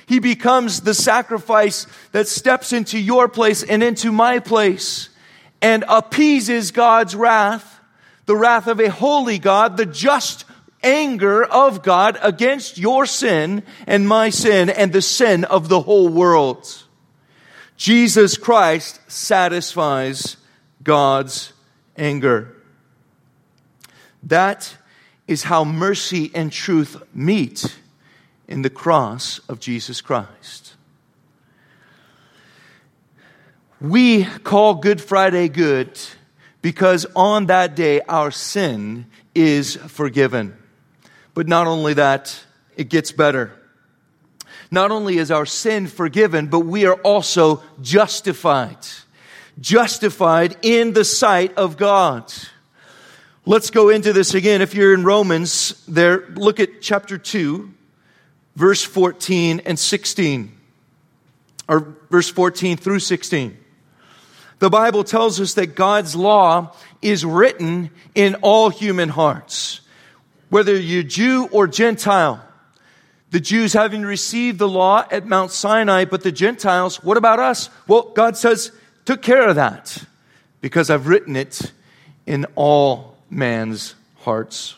He 0.06 0.18
becomes 0.18 0.80
the 0.80 0.94
sacrifice 0.94 1.86
that 2.10 2.26
steps 2.26 2.72
into 2.72 2.98
your 2.98 3.28
place 3.28 3.62
and 3.62 3.82
into 3.82 4.10
my 4.10 4.40
place 4.40 5.08
and 5.60 5.84
appeases 5.88 6.72
God's 6.72 7.14
wrath, 7.14 7.80
the 8.26 8.36
wrath 8.36 8.66
of 8.66 8.80
a 8.80 8.90
holy 8.90 9.38
God, 9.38 9.76
the 9.76 9.86
just 9.86 10.44
anger 10.82 11.44
of 11.44 11.82
God 11.82 12.18
against 12.20 12.76
your 12.76 13.06
sin 13.06 13.62
and 13.86 14.08
my 14.08 14.30
sin 14.30 14.68
and 14.68 14.92
the 14.92 15.02
sin 15.02 15.44
of 15.44 15.68
the 15.68 15.80
whole 15.80 16.08
world. 16.08 16.82
Jesus 17.76 18.36
Christ 18.36 19.00
satisfies 19.06 20.36
God's 20.82 21.52
anger. 21.96 22.56
That 24.22 24.76
is 25.26 25.44
how 25.44 25.64
mercy 25.64 26.30
and 26.34 26.52
truth 26.52 27.02
meet 27.14 27.78
in 28.48 28.62
the 28.62 28.70
cross 28.70 29.40
of 29.48 29.60
Jesus 29.60 30.00
Christ. 30.00 30.74
We 33.80 34.24
call 34.24 34.74
Good 34.74 35.00
Friday 35.00 35.48
good 35.48 35.98
because 36.60 37.04
on 37.16 37.46
that 37.46 37.74
day 37.74 38.00
our 38.02 38.30
sin 38.30 39.06
is 39.34 39.76
forgiven. 39.76 40.56
But 41.34 41.48
not 41.48 41.66
only 41.66 41.94
that, 41.94 42.44
it 42.76 42.88
gets 42.88 43.10
better. 43.10 43.52
Not 44.70 44.90
only 44.90 45.18
is 45.18 45.30
our 45.30 45.46
sin 45.46 45.86
forgiven, 45.86 46.46
but 46.46 46.60
we 46.60 46.86
are 46.86 46.94
also 46.94 47.62
justified. 47.80 48.78
Justified 49.60 50.56
in 50.62 50.92
the 50.92 51.04
sight 51.04 51.56
of 51.56 51.76
God. 51.76 52.32
Let's 53.44 53.70
go 53.70 53.88
into 53.88 54.12
this 54.12 54.34
again. 54.34 54.62
If 54.62 54.74
you're 54.74 54.94
in 54.94 55.04
Romans, 55.04 55.84
there, 55.86 56.28
look 56.34 56.60
at 56.60 56.80
chapter 56.80 57.18
2, 57.18 57.72
verse 58.56 58.82
14 58.82 59.62
and 59.66 59.78
16. 59.78 60.52
Or 61.68 61.94
verse 62.10 62.28
14 62.28 62.76
through 62.76 63.00
16. 63.00 63.56
The 64.58 64.70
Bible 64.70 65.04
tells 65.04 65.40
us 65.40 65.54
that 65.54 65.74
God's 65.74 66.14
law 66.14 66.74
is 67.00 67.24
written 67.24 67.90
in 68.14 68.36
all 68.36 68.68
human 68.68 69.08
hearts 69.08 69.80
whether 70.52 70.78
you're 70.78 71.02
Jew 71.02 71.48
or 71.50 71.66
Gentile. 71.66 72.44
The 73.30 73.40
Jews 73.40 73.72
having 73.72 74.02
received 74.02 74.58
the 74.58 74.68
law 74.68 75.02
at 75.10 75.26
Mount 75.26 75.50
Sinai, 75.50 76.04
but 76.04 76.22
the 76.22 76.30
Gentiles, 76.30 77.02
what 77.02 77.16
about 77.16 77.40
us? 77.40 77.70
Well, 77.88 78.12
God 78.14 78.36
says, 78.36 78.70
took 79.04 79.22
care 79.22 79.48
of 79.48 79.56
that 79.56 80.04
because 80.60 80.90
I've 80.90 81.08
written 81.08 81.36
it 81.36 81.72
in 82.26 82.46
all 82.54 83.16
man's 83.30 83.94
hearts. 84.20 84.76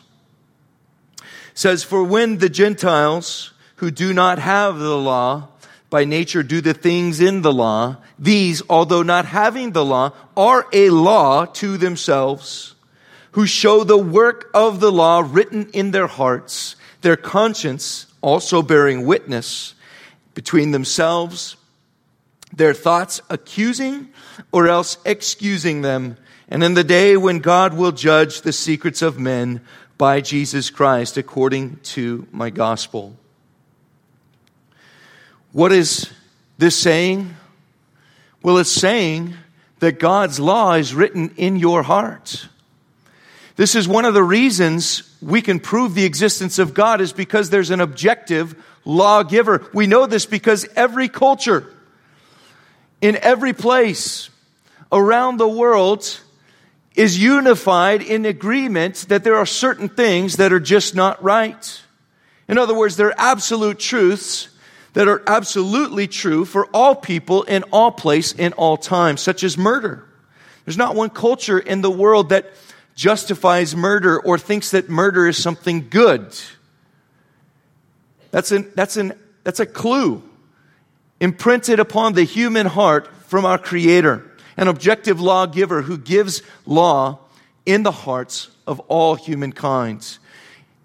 It 1.19 1.25
says, 1.55 1.85
For 1.85 2.03
when 2.03 2.39
the 2.39 2.49
Gentiles 2.49 3.53
who 3.77 3.91
do 3.91 4.13
not 4.13 4.39
have 4.39 4.79
the 4.79 4.97
law 4.97 5.49
by 5.91 6.05
nature 6.05 6.43
do 6.43 6.61
the 6.61 6.75
things 6.75 7.21
in 7.21 7.43
the 7.43 7.53
law, 7.53 7.99
these, 8.19 8.63
although 8.69 9.03
not 9.03 9.27
having 9.27 9.73
the 9.73 9.85
law, 9.85 10.13
are 10.37 10.67
a 10.73 10.91
law 10.91 11.45
to 11.45 11.77
themselves 11.77 12.75
who 13.33 13.47
show 13.47 13.85
the 13.85 13.99
work 13.99 14.51
of 14.55 14.81
the 14.81 14.93
law 14.93 15.23
written 15.25 15.69
in 15.73 15.91
their 15.91 16.07
hearts, 16.07 16.77
their 17.03 17.17
conscience 17.17 18.07
also 18.21 18.63
bearing 18.63 19.05
witness 19.05 19.75
between 20.35 20.71
themselves, 20.71 21.57
their 22.53 22.73
thoughts 22.73 23.21
accusing 23.29 24.09
or 24.53 24.69
else 24.69 24.99
excusing 25.05 25.83
them. 25.83 26.17
And 26.49 26.63
in 26.63 26.75
the 26.75 26.85
day 26.85 27.17
when 27.17 27.39
God 27.39 27.75
will 27.75 27.93
judge 27.93 28.43
the 28.43 28.53
secrets 28.53 29.03
of 29.03 29.19
men 29.19 29.61
by 29.97 30.21
Jesus 30.21 30.71
Christ 30.71 31.17
according 31.17 31.77
to 31.85 32.27
my 32.33 32.51
gospel. 32.51 33.17
What 35.53 35.73
is 35.73 36.11
this 36.59 36.77
saying? 36.77 37.37
Well, 38.43 38.59
it's 38.59 38.73
saying 38.73 39.35
that 39.79 39.99
God's 39.99 40.41
law 40.41 40.75
is 40.75 40.95
written 40.95 41.33
in 41.37 41.57
your 41.57 41.83
heart. 41.83 42.49
This 43.57 43.77
is 43.77 43.87
one 43.87 44.05
of 44.05 44.15
the 44.15 44.23
reasons 44.23 45.17
we 45.23 45.41
can 45.41 45.61
prove 45.61 45.95
the 45.95 46.05
existence 46.05 46.59
of 46.59 46.75
God 46.75 47.01
is 47.01 47.13
because 47.13 47.51
there's 47.51 47.71
an 47.71 47.81
objective 47.81 48.61
lawgiver. 48.85 49.67
We 49.73 49.87
know 49.87 50.07
this 50.07 50.27
because 50.27 50.67
every 50.75 51.09
culture, 51.09 51.73
in 53.05 53.19
every 53.21 53.53
place 53.53 54.31
around 54.91 55.37
the 55.37 55.47
world, 55.47 56.21
is 56.95 57.23
unified 57.23 58.01
in 58.01 58.25
agreement 58.25 59.05
that 59.11 59.23
there 59.25 59.37
are 59.37 59.45
certain 59.45 59.91
things 59.91 60.37
that 60.37 60.55
are 60.55 60.61
just 60.61 60.95
not 60.95 61.23
right. 61.23 61.83
In 62.49 62.57
other 62.57 62.75
words, 62.75 62.97
there 62.97 63.09
are 63.09 63.15
absolute 63.19 63.79
truths 63.79 64.49
that 64.95 65.07
are 65.07 65.23
absolutely 65.27 66.09
true 66.09 66.47
for 66.47 66.65
all 66.73 66.95
people 66.95 67.43
in 67.43 67.63
all 67.65 67.93
place 67.93 68.33
in 68.33 68.55
all 68.55 68.79
time, 68.79 69.19
such 69.19 69.45
as 69.45 69.59
murder. 69.59 70.09
There's 70.65 70.79
not 70.79 70.95
one 70.95 71.11
culture 71.11 71.59
in 71.59 71.83
the 71.83 71.91
world 71.91 72.31
that 72.31 72.53
justifies 72.95 73.77
murder 73.77 74.19
or 74.19 74.39
thinks 74.39 74.71
that 74.71 74.89
murder 74.89 75.29
is 75.29 75.37
something 75.37 75.91
good. 75.91 76.35
That's, 78.31 78.51
an, 78.51 78.73
that's, 78.75 78.97
an, 78.97 79.13
that's 79.43 79.61
a 79.61 79.67
clue 79.67 80.23
imprinted 81.25 81.81
upon 81.81 82.13
the 82.13 82.23
human 82.23 82.67
heart 82.67 83.09
from 83.25 83.47
our 83.47 83.57
Creator, 83.57 84.31
an 84.59 84.69
objective 84.69 85.23
lawgiver 85.23 85.81
who 85.81 85.97
gives 85.97 86.43
law 86.67 87.19
in 87.65 87.83
the 87.83 87.91
hearts 87.91 88.51
of 88.67 88.79
all 88.89 89.15
humankind. 89.15 90.19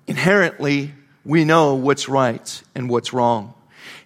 Inherently, 0.08 0.93
we 1.25 1.43
know 1.43 1.75
what's 1.75 2.08
right 2.08 2.63
and 2.73 2.89
what's 2.89 3.12
wrong. 3.12 3.54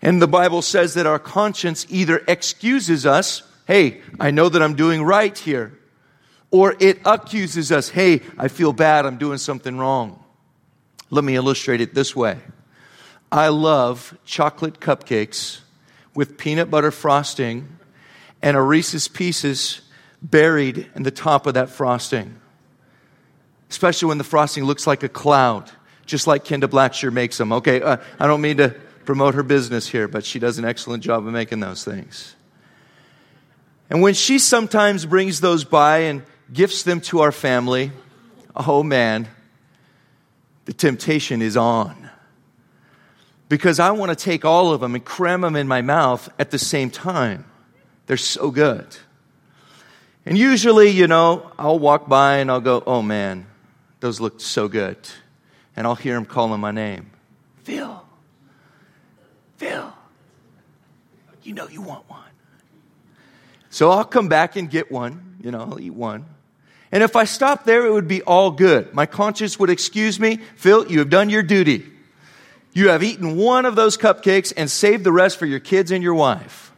And 0.01 0.19
the 0.19 0.27
Bible 0.27 0.63
says 0.63 0.95
that 0.95 1.05
our 1.05 1.19
conscience 1.19 1.85
either 1.87 2.23
excuses 2.27 3.05
us, 3.05 3.43
hey, 3.67 4.01
I 4.19 4.31
know 4.31 4.49
that 4.49 4.63
I'm 4.63 4.75
doing 4.75 5.03
right 5.03 5.37
here, 5.37 5.77
or 6.49 6.75
it 6.79 6.97
accuses 7.05 7.71
us, 7.71 7.89
hey, 7.89 8.21
I 8.39 8.47
feel 8.47 8.73
bad, 8.73 9.05
I'm 9.05 9.17
doing 9.17 9.37
something 9.37 9.77
wrong. 9.77 10.19
Let 11.11 11.23
me 11.23 11.35
illustrate 11.35 11.79
it 11.79 11.93
this 11.93 12.15
way 12.15 12.39
I 13.31 13.49
love 13.49 14.17
chocolate 14.25 14.79
cupcakes 14.79 15.59
with 16.15 16.37
peanut 16.37 16.69
butter 16.69 16.91
frosting 16.91 17.77
and 18.41 18.57
a 18.57 18.61
Reese's 18.61 19.07
Pieces 19.07 19.81
buried 20.21 20.89
in 20.95 21.03
the 21.03 21.11
top 21.11 21.47
of 21.47 21.55
that 21.55 21.69
frosting. 21.69 22.39
Especially 23.69 24.07
when 24.07 24.17
the 24.17 24.23
frosting 24.23 24.65
looks 24.65 24.85
like 24.85 25.03
a 25.03 25.09
cloud, 25.09 25.71
just 26.05 26.27
like 26.27 26.45
Kenda 26.45 26.65
Blackshear 26.65 27.11
makes 27.11 27.37
them. 27.37 27.51
Okay, 27.53 27.81
uh, 27.81 27.97
I 28.19 28.27
don't 28.27 28.41
mean 28.41 28.57
to 28.57 28.75
promote 29.05 29.33
her 29.35 29.43
business 29.43 29.87
here, 29.87 30.07
but 30.07 30.25
she 30.25 30.39
does 30.39 30.57
an 30.57 30.65
excellent 30.65 31.03
job 31.03 31.25
of 31.25 31.33
making 31.33 31.59
those 31.59 31.83
things. 31.83 32.35
And 33.89 34.01
when 34.01 34.13
she 34.13 34.39
sometimes 34.39 35.05
brings 35.05 35.41
those 35.41 35.63
by 35.63 35.99
and 35.99 36.23
gifts 36.51 36.83
them 36.83 37.01
to 37.01 37.21
our 37.21 37.31
family, 37.31 37.91
oh 38.55 38.83
man, 38.83 39.27
the 40.65 40.73
temptation 40.73 41.41
is 41.41 41.57
on. 41.57 42.09
Because 43.49 43.79
I 43.79 43.91
want 43.91 44.09
to 44.09 44.15
take 44.15 44.45
all 44.45 44.71
of 44.71 44.81
them 44.81 44.95
and 44.95 45.03
cram 45.03 45.41
them 45.41 45.55
in 45.55 45.67
my 45.67 45.81
mouth 45.81 46.29
at 46.39 46.51
the 46.51 46.59
same 46.59 46.89
time. 46.89 47.45
They're 48.05 48.17
so 48.17 48.51
good. 48.51 48.97
And 50.25 50.37
usually, 50.37 50.89
you 50.89 51.07
know, 51.07 51.51
I'll 51.59 51.79
walk 51.79 52.07
by 52.07 52.37
and 52.37 52.49
I'll 52.49 52.61
go, 52.61 52.83
oh 52.87 53.01
man, 53.01 53.45
those 53.99 54.19
look 54.19 54.39
so 54.39 54.67
good. 54.67 54.97
And 55.75 55.85
I'll 55.85 55.95
hear 55.95 56.15
him 56.15 56.25
calling 56.25 56.61
my 56.61 56.71
name 56.71 57.11
Phil, 57.63 58.03
Phil, 59.57 59.93
you 61.43 61.53
know 61.53 61.67
you 61.67 61.81
want 61.81 62.09
one. 62.09 62.21
So 63.69 63.89
I'll 63.89 64.05
come 64.05 64.29
back 64.29 64.55
and 64.55 64.69
get 64.69 64.91
one, 64.91 65.37
you 65.41 65.51
know, 65.51 65.61
I'll 65.61 65.79
eat 65.79 65.93
one. 65.93 66.25
And 66.91 67.01
if 67.01 67.15
I 67.15 67.23
stopped 67.23 67.65
there, 67.65 67.87
it 67.87 67.91
would 67.91 68.07
be 68.07 68.21
all 68.21 68.51
good. 68.51 68.93
My 68.93 69.07
conscience 69.07 69.57
would 69.57 69.71
excuse 69.71 70.19
me. 70.19 70.37
Phil, 70.55 70.91
you 70.91 70.99
have 70.99 71.09
done 71.09 71.29
your 71.31 71.41
duty. 71.41 71.83
You 72.73 72.89
have 72.89 73.03
eaten 73.03 73.37
one 73.37 73.65
of 73.65 73.75
those 73.75 73.97
cupcakes 73.97 74.51
and 74.55 74.69
saved 74.69 75.03
the 75.03 75.11
rest 75.11 75.37
for 75.37 75.45
your 75.45 75.59
kids 75.59 75.91
and 75.91 76.03
your 76.03 76.15
wife. 76.15 76.71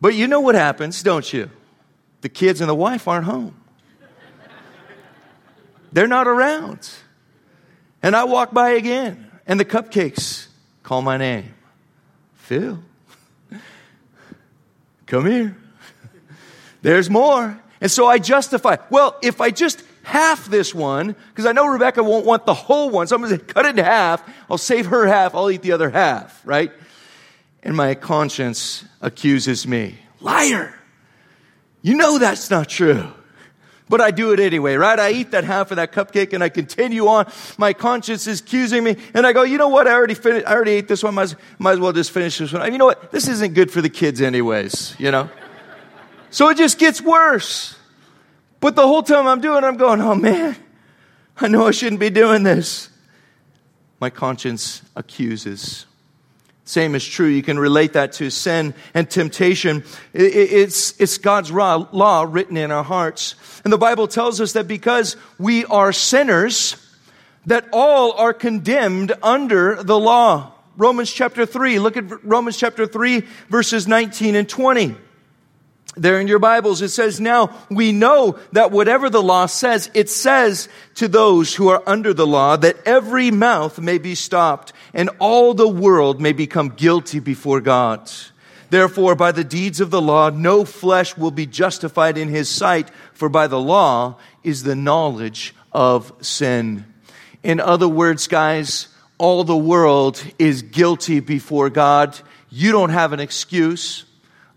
But 0.00 0.14
you 0.14 0.28
know 0.28 0.40
what 0.40 0.54
happens, 0.54 1.02
don't 1.02 1.30
you? 1.32 1.50
The 2.20 2.28
kids 2.28 2.60
and 2.60 2.70
the 2.70 2.74
wife 2.74 3.08
aren't 3.08 3.26
home. 3.26 3.56
They're 5.92 6.08
not 6.08 6.26
around. 6.26 6.90
And 8.02 8.14
I 8.14 8.24
walk 8.24 8.52
by 8.52 8.70
again, 8.70 9.30
and 9.46 9.58
the 9.58 9.64
cupcakes 9.64 10.46
call 10.82 11.00
my 11.00 11.16
name 11.16 11.54
Phil, 12.34 12.78
come 15.06 15.26
here. 15.26 15.56
There's 16.82 17.08
more. 17.08 17.58
And 17.80 17.90
so 17.90 18.06
I 18.06 18.18
justify, 18.18 18.76
well, 18.90 19.16
if 19.22 19.40
I 19.40 19.50
just 19.50 19.82
half 20.04 20.46
this 20.46 20.74
one, 20.74 21.16
because 21.30 21.46
I 21.46 21.52
know 21.52 21.66
Rebecca 21.66 22.02
won't 22.02 22.24
want 22.24 22.46
the 22.46 22.54
whole 22.54 22.90
one, 22.90 23.06
so 23.06 23.16
I'm 23.16 23.22
going 23.22 23.36
to 23.36 23.44
cut 23.44 23.66
it 23.66 23.78
in 23.78 23.84
half. 23.84 24.22
I'll 24.48 24.58
save 24.58 24.86
her 24.86 25.06
half, 25.06 25.34
I'll 25.34 25.50
eat 25.50 25.62
the 25.62 25.72
other 25.72 25.90
half, 25.90 26.40
right? 26.44 26.70
and 27.64 27.74
my 27.74 27.94
conscience 27.94 28.84
accuses 29.00 29.66
me. 29.66 29.98
Liar! 30.20 30.78
You 31.82 31.96
know 31.96 32.18
that's 32.18 32.50
not 32.50 32.68
true. 32.68 33.12
But 33.86 34.00
I 34.00 34.12
do 34.12 34.32
it 34.32 34.40
anyway, 34.40 34.76
right? 34.76 34.98
I 34.98 35.10
eat 35.10 35.32
that 35.32 35.44
half 35.44 35.70
of 35.70 35.76
that 35.76 35.92
cupcake 35.92 36.32
and 36.32 36.42
I 36.42 36.48
continue 36.48 37.06
on. 37.06 37.30
My 37.58 37.74
conscience 37.74 38.26
is 38.26 38.40
accusing 38.40 38.82
me. 38.82 38.96
And 39.12 39.26
I 39.26 39.34
go, 39.34 39.42
you 39.42 39.58
know 39.58 39.68
what? 39.68 39.86
I 39.86 39.92
already 39.92 40.14
finished. 40.14 40.46
I 40.46 40.54
already 40.54 40.72
ate 40.72 40.88
this 40.88 41.02
one. 41.02 41.14
Might 41.14 41.22
as, 41.24 41.36
might 41.58 41.72
as 41.72 41.80
well 41.80 41.92
just 41.92 42.10
finish 42.10 42.38
this 42.38 42.52
one. 42.52 42.72
You 42.72 42.78
know 42.78 42.86
what? 42.86 43.12
This 43.12 43.28
isn't 43.28 43.52
good 43.52 43.70
for 43.70 43.82
the 43.82 43.90
kids 43.90 44.22
anyways, 44.22 44.96
you 44.98 45.10
know? 45.10 45.28
so 46.30 46.48
it 46.48 46.56
just 46.56 46.78
gets 46.78 47.00
worse. 47.02 47.76
But 48.64 48.76
the 48.76 48.88
whole 48.88 49.02
time 49.02 49.26
I'm 49.26 49.42
doing 49.42 49.62
it, 49.62 49.66
I'm 49.66 49.76
going, 49.76 50.00
oh 50.00 50.14
man, 50.14 50.56
I 51.36 51.48
know 51.48 51.66
I 51.66 51.70
shouldn't 51.70 52.00
be 52.00 52.08
doing 52.08 52.44
this. 52.44 52.88
My 54.00 54.08
conscience 54.08 54.80
accuses. 54.96 55.84
Same 56.64 56.94
is 56.94 57.04
true. 57.06 57.26
You 57.26 57.42
can 57.42 57.58
relate 57.58 57.92
that 57.92 58.14
to 58.14 58.30
sin 58.30 58.72
and 58.94 59.10
temptation. 59.10 59.84
It's, 60.14 60.98
it's 60.98 61.18
God's 61.18 61.50
law 61.50 62.26
written 62.26 62.56
in 62.56 62.70
our 62.70 62.82
hearts. 62.82 63.34
And 63.64 63.70
the 63.70 63.76
Bible 63.76 64.08
tells 64.08 64.40
us 64.40 64.54
that 64.54 64.66
because 64.66 65.18
we 65.38 65.66
are 65.66 65.92
sinners, 65.92 66.76
that 67.44 67.68
all 67.70 68.12
are 68.12 68.32
condemned 68.32 69.12
under 69.22 69.82
the 69.82 69.98
law. 69.98 70.52
Romans 70.78 71.12
chapter 71.12 71.44
3. 71.44 71.80
Look 71.80 71.98
at 71.98 72.24
Romans 72.24 72.56
chapter 72.56 72.86
3, 72.86 73.24
verses 73.50 73.86
19 73.86 74.36
and 74.36 74.48
20. 74.48 74.96
There 75.96 76.20
in 76.20 76.26
your 76.26 76.40
Bibles, 76.40 76.82
it 76.82 76.88
says, 76.88 77.20
Now 77.20 77.56
we 77.70 77.92
know 77.92 78.38
that 78.52 78.72
whatever 78.72 79.08
the 79.08 79.22
law 79.22 79.46
says, 79.46 79.90
it 79.94 80.10
says 80.10 80.68
to 80.96 81.06
those 81.06 81.54
who 81.54 81.68
are 81.68 81.82
under 81.86 82.12
the 82.12 82.26
law 82.26 82.56
that 82.56 82.76
every 82.84 83.30
mouth 83.30 83.78
may 83.78 83.98
be 83.98 84.16
stopped 84.16 84.72
and 84.92 85.08
all 85.20 85.54
the 85.54 85.68
world 85.68 86.20
may 86.20 86.32
become 86.32 86.70
guilty 86.70 87.20
before 87.20 87.60
God. 87.60 88.10
Therefore, 88.70 89.14
by 89.14 89.30
the 89.30 89.44
deeds 89.44 89.80
of 89.80 89.90
the 89.90 90.02
law, 90.02 90.30
no 90.30 90.64
flesh 90.64 91.16
will 91.16 91.30
be 91.30 91.46
justified 91.46 92.18
in 92.18 92.28
his 92.28 92.48
sight, 92.48 92.90
for 93.12 93.28
by 93.28 93.46
the 93.46 93.60
law 93.60 94.16
is 94.42 94.64
the 94.64 94.74
knowledge 94.74 95.54
of 95.72 96.12
sin. 96.20 96.84
In 97.44 97.60
other 97.60 97.86
words, 97.86 98.26
guys, 98.26 98.88
all 99.16 99.44
the 99.44 99.56
world 99.56 100.20
is 100.40 100.62
guilty 100.62 101.20
before 101.20 101.70
God. 101.70 102.18
You 102.50 102.72
don't 102.72 102.90
have 102.90 103.12
an 103.12 103.20
excuse. 103.20 104.06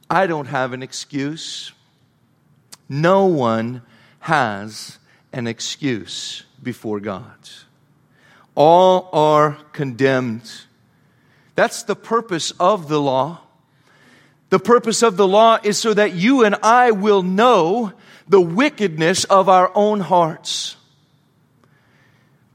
I 0.09 0.27
don't 0.27 0.47
have 0.47 0.73
an 0.73 0.83
excuse. 0.83 1.73
No 2.87 3.25
one 3.25 3.81
has 4.19 4.99
an 5.33 5.47
excuse 5.47 6.43
before 6.63 6.99
God. 6.99 7.31
All 8.55 9.09
are 9.13 9.57
condemned. 9.73 10.49
That's 11.55 11.83
the 11.83 11.95
purpose 11.95 12.51
of 12.59 12.87
the 12.87 12.99
law. 13.01 13.39
The 14.49 14.59
purpose 14.59 15.03
of 15.03 15.17
the 15.17 15.27
law 15.27 15.57
is 15.61 15.77
so 15.77 15.93
that 15.93 16.13
you 16.13 16.45
and 16.45 16.55
I 16.63 16.91
will 16.91 17.21
know 17.23 17.91
the 18.27 18.39
wickedness 18.39 19.25
of 19.25 19.49
our 19.49 19.71
own 19.75 19.99
hearts. 19.99 20.77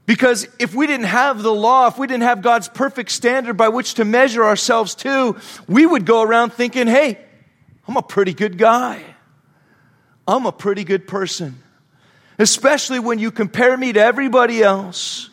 Because 0.05 0.47
if 0.59 0.75
we 0.75 0.87
didn't 0.87 1.05
have 1.05 1.41
the 1.43 1.53
law, 1.53 1.87
if 1.87 1.97
we 1.97 2.07
didn't 2.07 2.23
have 2.23 2.41
God's 2.41 2.67
perfect 2.67 3.11
standard 3.11 3.55
by 3.55 3.69
which 3.69 3.93
to 3.95 4.05
measure 4.05 4.43
ourselves 4.43 4.95
to, 4.95 5.37
we 5.67 5.85
would 5.85 6.05
go 6.05 6.21
around 6.21 6.51
thinking, 6.51 6.87
hey, 6.87 7.19
I'm 7.87 7.97
a 7.97 8.01
pretty 8.01 8.33
good 8.33 8.57
guy. 8.57 9.03
I'm 10.27 10.45
a 10.45 10.51
pretty 10.51 10.83
good 10.83 11.07
person. 11.07 11.61
Especially 12.39 12.99
when 12.99 13.19
you 13.19 13.31
compare 13.31 13.75
me 13.77 13.93
to 13.93 13.99
everybody 13.99 14.63
else 14.63 15.29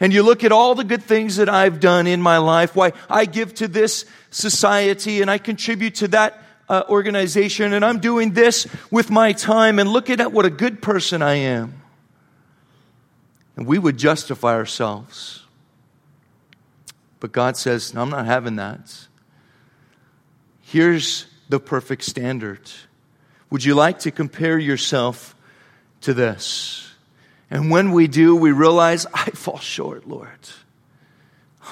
and 0.00 0.12
you 0.12 0.22
look 0.22 0.44
at 0.44 0.52
all 0.52 0.74
the 0.74 0.84
good 0.84 1.02
things 1.02 1.36
that 1.36 1.48
I've 1.48 1.80
done 1.80 2.06
in 2.06 2.20
my 2.20 2.38
life, 2.38 2.74
why 2.74 2.92
I 3.08 3.24
give 3.24 3.54
to 3.54 3.68
this 3.68 4.04
society 4.30 5.22
and 5.22 5.30
I 5.30 5.38
contribute 5.38 5.96
to 5.96 6.08
that 6.08 6.42
uh, 6.68 6.82
organization 6.88 7.72
and 7.72 7.84
I'm 7.84 8.00
doing 8.00 8.32
this 8.32 8.66
with 8.90 9.10
my 9.10 9.32
time 9.32 9.78
and 9.78 9.88
look 9.88 10.10
at 10.10 10.32
what 10.32 10.44
a 10.44 10.50
good 10.50 10.82
person 10.82 11.22
I 11.22 11.34
am. 11.34 11.80
And 13.56 13.66
we 13.66 13.78
would 13.78 13.96
justify 13.96 14.54
ourselves. 14.54 15.44
But 17.20 17.32
God 17.32 17.56
says, 17.56 17.94
no, 17.94 18.02
I'm 18.02 18.10
not 18.10 18.26
having 18.26 18.56
that. 18.56 19.06
Here's 20.60 21.26
the 21.48 21.60
perfect 21.60 22.04
standard. 22.04 22.60
Would 23.50 23.64
you 23.64 23.74
like 23.74 24.00
to 24.00 24.10
compare 24.10 24.58
yourself 24.58 25.34
to 26.02 26.14
this? 26.14 26.90
And 27.50 27.70
when 27.70 27.92
we 27.92 28.08
do, 28.08 28.34
we 28.34 28.52
realize, 28.52 29.06
I 29.12 29.30
fall 29.30 29.58
short, 29.58 30.08
Lord. 30.08 30.28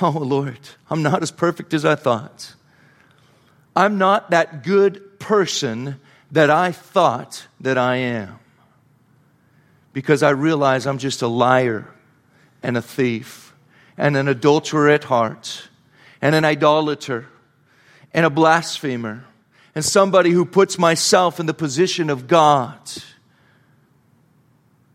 Oh, 0.00 0.10
Lord, 0.10 0.58
I'm 0.88 1.02
not 1.02 1.22
as 1.22 1.30
perfect 1.30 1.74
as 1.74 1.84
I 1.84 1.96
thought. 1.96 2.54
I'm 3.74 3.98
not 3.98 4.30
that 4.30 4.62
good 4.62 5.18
person 5.18 6.00
that 6.30 6.50
I 6.50 6.72
thought 6.72 7.46
that 7.60 7.78
I 7.78 7.96
am. 7.96 8.38
Because 9.92 10.22
I 10.22 10.30
realize 10.30 10.86
I'm 10.86 10.98
just 10.98 11.20
a 11.20 11.26
liar 11.26 11.86
and 12.62 12.76
a 12.76 12.82
thief 12.82 13.54
and 13.98 14.16
an 14.16 14.28
adulterer 14.28 14.88
at 14.88 15.04
heart 15.04 15.68
and 16.22 16.34
an 16.34 16.44
idolater 16.44 17.26
and 18.14 18.24
a 18.24 18.30
blasphemer 18.30 19.24
and 19.74 19.84
somebody 19.84 20.30
who 20.30 20.44
puts 20.44 20.78
myself 20.78 21.40
in 21.40 21.46
the 21.46 21.54
position 21.54 22.10
of 22.10 22.26
God. 22.26 22.78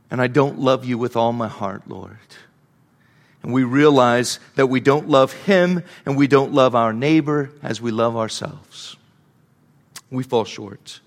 And 0.09 0.21
I 0.21 0.27
don't 0.27 0.59
love 0.59 0.85
you 0.85 0.97
with 0.97 1.15
all 1.15 1.33
my 1.33 1.47
heart, 1.47 1.83
Lord. 1.87 2.17
And 3.43 3.53
we 3.53 3.63
realize 3.63 4.39
that 4.55 4.67
we 4.67 4.79
don't 4.79 5.09
love 5.09 5.33
Him 5.33 5.83
and 6.05 6.17
we 6.17 6.27
don't 6.27 6.53
love 6.53 6.75
our 6.75 6.93
neighbor 6.93 7.51
as 7.61 7.81
we 7.81 7.91
love 7.91 8.15
ourselves. 8.15 8.95
We 10.11 10.23
fall 10.23 10.45
short. 10.45 11.01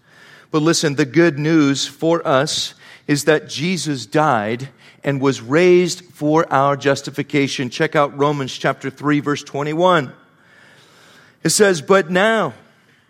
But 0.51 0.63
listen, 0.63 0.97
the 0.97 1.07
good 1.07 1.39
news 1.39 1.87
for 1.87 2.27
us 2.27 2.75
is 3.07 3.25
that 3.25 3.49
Jesus 3.49 4.05
died 4.07 4.69
and 5.03 5.21
was 5.21 5.41
raised 5.41 6.05
for 6.05 6.51
our 6.53 6.77
justification. 6.77 7.71
Check 7.71 7.97
out 7.97 8.19
Romans 8.19 8.57
chapter 8.57 8.91
3 8.91 9.21
verse 9.21 9.43
21. 9.43 10.13
It 11.43 11.51
says, 11.51 11.81
"But 11.81 12.11
now 12.11 12.55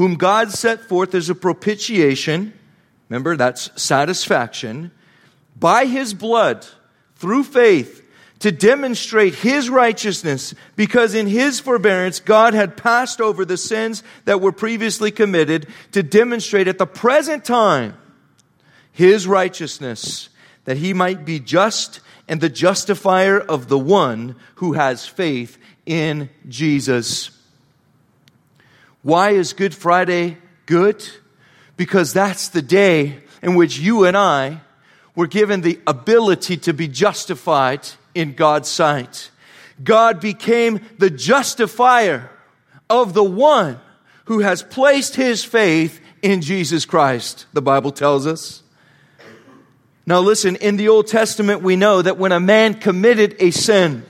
whom 0.00 0.14
God 0.14 0.50
set 0.50 0.80
forth 0.80 1.14
as 1.14 1.28
a 1.28 1.34
propitiation, 1.34 2.54
remember 3.10 3.36
that's 3.36 3.70
satisfaction, 3.78 4.90
by 5.54 5.84
his 5.84 6.14
blood, 6.14 6.66
through 7.16 7.44
faith, 7.44 8.02
to 8.38 8.50
demonstrate 8.50 9.34
his 9.34 9.68
righteousness, 9.68 10.54
because 10.74 11.14
in 11.14 11.26
his 11.26 11.60
forbearance 11.60 12.18
God 12.18 12.54
had 12.54 12.78
passed 12.78 13.20
over 13.20 13.44
the 13.44 13.58
sins 13.58 14.02
that 14.24 14.40
were 14.40 14.52
previously 14.52 15.10
committed 15.10 15.66
to 15.92 16.02
demonstrate 16.02 16.66
at 16.66 16.78
the 16.78 16.86
present 16.86 17.44
time 17.44 17.94
his 18.92 19.26
righteousness, 19.26 20.30
that 20.64 20.78
he 20.78 20.94
might 20.94 21.26
be 21.26 21.38
just 21.38 22.00
and 22.26 22.40
the 22.40 22.48
justifier 22.48 23.38
of 23.38 23.68
the 23.68 23.78
one 23.78 24.34
who 24.54 24.72
has 24.72 25.06
faith 25.06 25.58
in 25.84 26.30
Jesus. 26.48 27.36
Why 29.02 29.30
is 29.30 29.52
Good 29.52 29.74
Friday 29.74 30.38
good? 30.66 31.06
Because 31.76 32.12
that's 32.12 32.48
the 32.48 32.62
day 32.62 33.18
in 33.42 33.54
which 33.54 33.78
you 33.78 34.04
and 34.04 34.16
I 34.16 34.60
were 35.14 35.26
given 35.26 35.62
the 35.62 35.80
ability 35.86 36.56
to 36.58 36.72
be 36.72 36.88
justified 36.88 37.88
in 38.14 38.34
God's 38.34 38.68
sight. 38.68 39.30
God 39.82 40.20
became 40.20 40.80
the 40.98 41.10
justifier 41.10 42.30
of 42.88 43.14
the 43.14 43.24
one 43.24 43.80
who 44.26 44.40
has 44.40 44.62
placed 44.62 45.16
his 45.16 45.44
faith 45.44 46.00
in 46.22 46.42
Jesus 46.42 46.84
Christ, 46.84 47.46
the 47.52 47.62
Bible 47.62 47.92
tells 47.92 48.26
us. 48.26 48.62
Now 50.06 50.20
listen, 50.20 50.56
in 50.56 50.76
the 50.76 50.88
Old 50.88 51.06
Testament 51.06 51.62
we 51.62 51.76
know 51.76 52.02
that 52.02 52.18
when 52.18 52.32
a 52.32 52.40
man 52.40 52.74
committed 52.74 53.36
a 53.38 53.50
sin, 53.50 54.04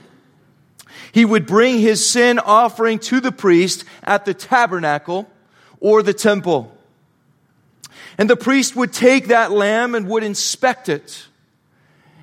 he 1.11 1.25
would 1.25 1.45
bring 1.45 1.79
his 1.79 2.07
sin 2.07 2.39
offering 2.39 2.99
to 2.99 3.19
the 3.19 3.31
priest 3.31 3.83
at 4.03 4.25
the 4.25 4.33
tabernacle 4.33 5.29
or 5.79 6.01
the 6.01 6.13
temple. 6.13 6.75
And 8.17 8.29
the 8.29 8.37
priest 8.37 8.75
would 8.75 8.93
take 8.93 9.27
that 9.27 9.51
lamb 9.51 9.95
and 9.95 10.07
would 10.07 10.23
inspect 10.23 10.89
it. 10.89 11.25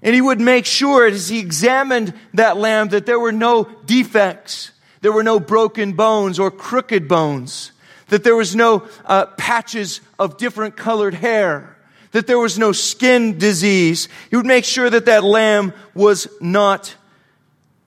And 0.02 0.14
he 0.14 0.20
would 0.20 0.40
make 0.40 0.64
sure 0.64 1.06
as 1.06 1.28
he 1.28 1.40
examined 1.40 2.14
that 2.34 2.56
lamb 2.56 2.88
that 2.88 3.04
there 3.04 3.18
were 3.18 3.32
no 3.32 3.64
defects, 3.84 4.70
there 5.00 5.12
were 5.12 5.24
no 5.24 5.40
broken 5.40 5.94
bones 5.94 6.38
or 6.38 6.50
crooked 6.50 7.08
bones, 7.08 7.72
that 8.08 8.24
there 8.24 8.36
was 8.36 8.54
no 8.54 8.86
uh, 9.04 9.26
patches 9.26 10.00
of 10.18 10.38
different 10.38 10.76
colored 10.76 11.14
hair, 11.14 11.76
that 12.12 12.26
there 12.26 12.38
was 12.38 12.58
no 12.58 12.72
skin 12.72 13.38
disease. 13.38 14.08
He 14.30 14.36
would 14.36 14.46
make 14.46 14.64
sure 14.64 14.88
that 14.88 15.06
that 15.06 15.24
lamb 15.24 15.74
was 15.94 16.28
not 16.40 16.94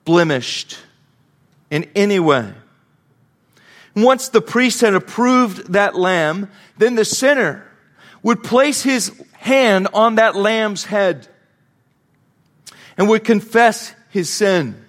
blemished 0.04 0.76
in 1.72 1.88
any 1.94 2.20
way. 2.20 2.52
Once 3.96 4.28
the 4.28 4.42
priest 4.42 4.82
had 4.82 4.92
approved 4.92 5.72
that 5.72 5.96
lamb, 5.96 6.50
then 6.76 6.96
the 6.96 7.04
sinner 7.04 7.66
would 8.22 8.44
place 8.44 8.82
his 8.82 9.10
hand 9.32 9.88
on 9.94 10.16
that 10.16 10.36
lamb's 10.36 10.84
head 10.84 11.26
and 12.98 13.08
would 13.08 13.24
confess 13.24 13.94
his 14.10 14.28
sin. 14.28 14.84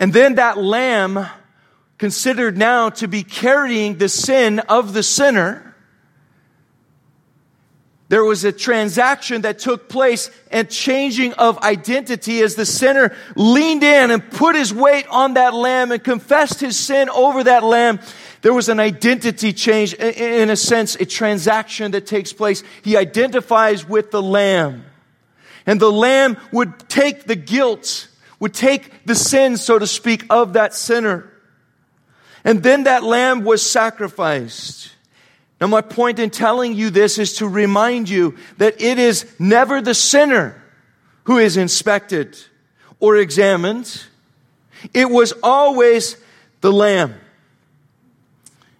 And 0.00 0.12
then 0.12 0.34
that 0.34 0.58
lamb, 0.58 1.26
considered 1.96 2.56
now 2.58 2.88
to 2.88 3.06
be 3.06 3.22
carrying 3.22 3.98
the 3.98 4.08
sin 4.08 4.58
of 4.58 4.94
the 4.94 5.02
sinner, 5.02 5.69
there 8.10 8.24
was 8.24 8.42
a 8.42 8.50
transaction 8.50 9.42
that 9.42 9.60
took 9.60 9.88
place 9.88 10.32
and 10.50 10.68
changing 10.68 11.32
of 11.34 11.58
identity 11.58 12.40
as 12.42 12.56
the 12.56 12.66
sinner 12.66 13.14
leaned 13.36 13.84
in 13.84 14.10
and 14.10 14.30
put 14.32 14.56
his 14.56 14.74
weight 14.74 15.06
on 15.10 15.34
that 15.34 15.54
lamb 15.54 15.92
and 15.92 16.02
confessed 16.02 16.58
his 16.58 16.76
sin 16.76 17.08
over 17.08 17.44
that 17.44 17.62
lamb. 17.62 18.00
There 18.42 18.52
was 18.52 18.68
an 18.68 18.80
identity 18.80 19.52
change, 19.52 19.94
in 19.94 20.50
a 20.50 20.56
sense, 20.56 20.96
a 20.96 21.06
transaction 21.06 21.92
that 21.92 22.04
takes 22.04 22.32
place. 22.32 22.64
He 22.82 22.96
identifies 22.96 23.88
with 23.88 24.10
the 24.10 24.20
lamb. 24.20 24.84
And 25.64 25.78
the 25.78 25.92
lamb 25.92 26.36
would 26.50 26.88
take 26.88 27.26
the 27.26 27.36
guilt, 27.36 28.08
would 28.40 28.54
take 28.54 29.06
the 29.06 29.14
sin, 29.14 29.56
so 29.56 29.78
to 29.78 29.86
speak, 29.86 30.24
of 30.30 30.54
that 30.54 30.74
sinner. 30.74 31.32
And 32.42 32.60
then 32.60 32.84
that 32.84 33.04
lamb 33.04 33.44
was 33.44 33.62
sacrificed. 33.62 34.90
Now, 35.60 35.66
my 35.66 35.82
point 35.82 36.18
in 36.18 36.30
telling 36.30 36.74
you 36.74 36.88
this 36.88 37.18
is 37.18 37.34
to 37.34 37.48
remind 37.48 38.08
you 38.08 38.36
that 38.56 38.80
it 38.80 38.98
is 38.98 39.30
never 39.38 39.82
the 39.82 39.94
sinner 39.94 40.60
who 41.24 41.38
is 41.38 41.56
inspected 41.56 42.38
or 42.98 43.16
examined. 43.18 44.02
It 44.94 45.10
was 45.10 45.34
always 45.42 46.16
the 46.62 46.72
lamb. 46.72 47.14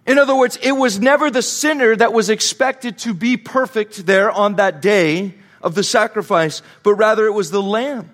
In 0.07 0.17
other 0.17 0.35
words, 0.35 0.57
it 0.63 0.71
was 0.71 0.99
never 0.99 1.29
the 1.29 1.43
sinner 1.43 1.95
that 1.95 2.13
was 2.13 2.29
expected 2.31 2.97
to 2.99 3.13
be 3.13 3.37
perfect 3.37 4.07
there 4.07 4.31
on 4.31 4.55
that 4.55 4.81
day 4.81 5.35
of 5.61 5.75
the 5.75 5.83
sacrifice, 5.83 6.63
but 6.81 6.95
rather 6.95 7.27
it 7.27 7.33
was 7.33 7.51
the 7.51 7.61
lamb 7.61 8.09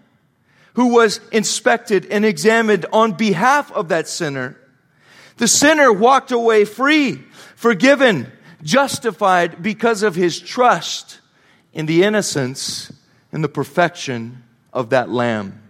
who 0.74 0.94
was 0.94 1.22
inspected 1.32 2.06
and 2.08 2.26
examined 2.26 2.86
on 2.92 3.14
behalf 3.14 3.72
of 3.72 3.88
that 3.88 4.10
sinner. 4.10 4.58
The 5.38 5.48
sinner 5.48 5.92
walked 5.92 6.32
away 6.32 6.66
free, 6.66 7.24
forgiven, 7.56 8.32
justified 8.64 9.62
because 9.62 10.04
of 10.04 10.16
his 10.16 10.40
trust 10.40 11.20
in 11.74 11.86
the 11.86 12.04
innocence 12.04 12.92
and 13.32 13.44
the 13.44 13.50
perfection 13.50 14.44
of 14.74 14.90
that 14.90 15.10
lamb. 15.10 15.62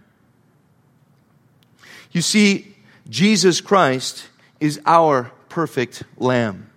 You 2.12 2.22
see, 2.22 2.74
Jesus 3.08 3.60
Christ 3.60 4.28
is 4.60 4.80
our 4.86 5.30
perfect 5.48 6.02
lamb. 6.16 6.70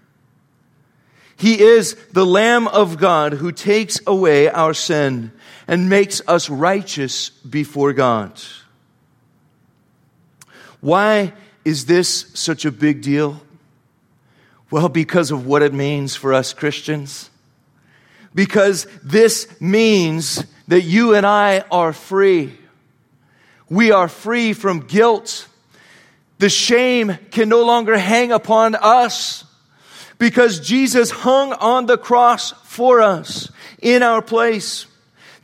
He 1.36 1.60
is 1.60 1.96
the 2.12 2.26
Lamb 2.26 2.68
of 2.68 3.00
God 3.00 3.34
who 3.34 3.52
takes 3.52 4.00
away 4.06 4.48
our 4.48 4.76
sin 4.76 5.32
and 5.68 5.90
makes 5.90 6.22
us 6.28 6.50
righteous 6.50 7.32
before 7.32 7.94
God. 7.94 8.40
Why 10.82 11.34
is 11.66 11.88
this 11.88 12.32
such 12.36 12.64
a 12.66 12.72
big 12.72 13.02
deal? 13.02 13.42
Well, 14.72 14.88
because 14.88 15.32
of 15.32 15.46
what 15.46 15.62
it 15.62 15.74
means 15.74 16.16
for 16.16 16.34
us 16.34 16.54
Christians. 16.54 17.30
Because 18.34 18.88
this 19.04 19.60
means 19.60 20.46
that 20.70 20.82
you 20.82 21.14
and 21.14 21.26
I 21.26 21.66
are 21.70 21.92
free. 21.92 22.58
We 23.70 23.92
are 23.92 24.08
free 24.08 24.54
from 24.54 24.88
guilt. 24.88 25.48
The 26.40 26.50
shame 26.50 27.18
can 27.32 27.50
no 27.50 27.66
longer 27.66 27.98
hang 27.98 28.32
upon 28.32 28.76
us 28.76 29.44
because 30.18 30.62
Jesus 30.62 31.12
hung 31.12 31.52
on 31.52 31.88
the 31.88 31.98
cross 31.98 32.52
for 32.64 33.02
us 33.02 33.52
in 33.82 34.04
our 34.04 34.22
place. 34.22 34.86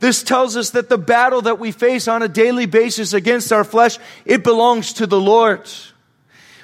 This 0.00 0.22
tells 0.22 0.56
us 0.56 0.70
that 0.70 0.88
the 0.88 0.96
battle 0.96 1.42
that 1.42 1.58
we 1.58 1.72
face 1.72 2.08
on 2.08 2.22
a 2.22 2.28
daily 2.28 2.66
basis 2.66 3.12
against 3.12 3.52
our 3.52 3.64
flesh, 3.64 3.98
it 4.24 4.42
belongs 4.42 4.94
to 4.94 5.06
the 5.06 5.20
Lord. 5.20 5.68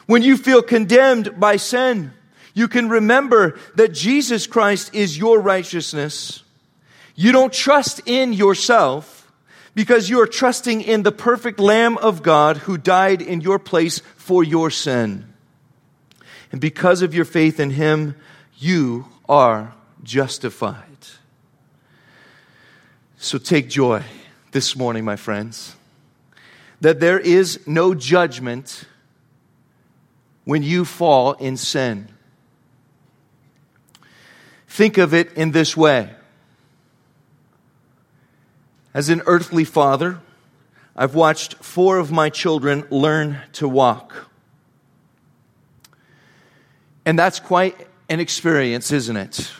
When 0.06 0.22
you 0.22 0.36
feel 0.36 0.62
condemned 0.62 1.38
by 1.38 1.56
sin, 1.56 2.12
you 2.54 2.68
can 2.68 2.88
remember 2.88 3.58
that 3.74 3.92
Jesus 3.92 4.46
Christ 4.46 4.94
is 4.94 5.18
your 5.18 5.40
righteousness. 5.40 6.44
You 7.16 7.32
don't 7.32 7.52
trust 7.52 8.00
in 8.06 8.32
yourself 8.32 9.30
because 9.74 10.08
you 10.08 10.20
are 10.20 10.26
trusting 10.26 10.80
in 10.80 11.02
the 11.02 11.12
perfect 11.12 11.58
Lamb 11.58 11.98
of 11.98 12.22
God 12.22 12.58
who 12.58 12.78
died 12.78 13.20
in 13.20 13.40
your 13.40 13.58
place 13.58 13.98
for 14.16 14.44
your 14.44 14.70
sin. 14.70 15.32
And 16.52 16.60
because 16.60 17.02
of 17.02 17.12
your 17.12 17.24
faith 17.24 17.58
in 17.58 17.70
Him, 17.70 18.14
you 18.56 19.06
are 19.28 19.74
justified. 20.04 20.84
So 23.16 23.38
take 23.38 23.68
joy 23.68 24.04
this 24.52 24.76
morning, 24.76 25.04
my 25.04 25.16
friends, 25.16 25.74
that 26.80 27.00
there 27.00 27.18
is 27.18 27.58
no 27.66 27.94
judgment 27.94 28.84
when 30.44 30.62
you 30.62 30.84
fall 30.84 31.32
in 31.32 31.56
sin. 31.56 32.13
Think 34.74 34.98
of 34.98 35.14
it 35.14 35.32
in 35.34 35.52
this 35.52 35.76
way. 35.76 36.10
As 38.92 39.08
an 39.08 39.22
earthly 39.24 39.62
father, 39.62 40.18
I've 40.96 41.14
watched 41.14 41.54
four 41.62 41.98
of 41.98 42.10
my 42.10 42.28
children 42.28 42.84
learn 42.90 43.40
to 43.52 43.68
walk. 43.68 44.28
And 47.06 47.16
that's 47.16 47.38
quite 47.38 47.86
an 48.08 48.18
experience, 48.18 48.90
isn't 48.90 49.16
it? 49.16 49.52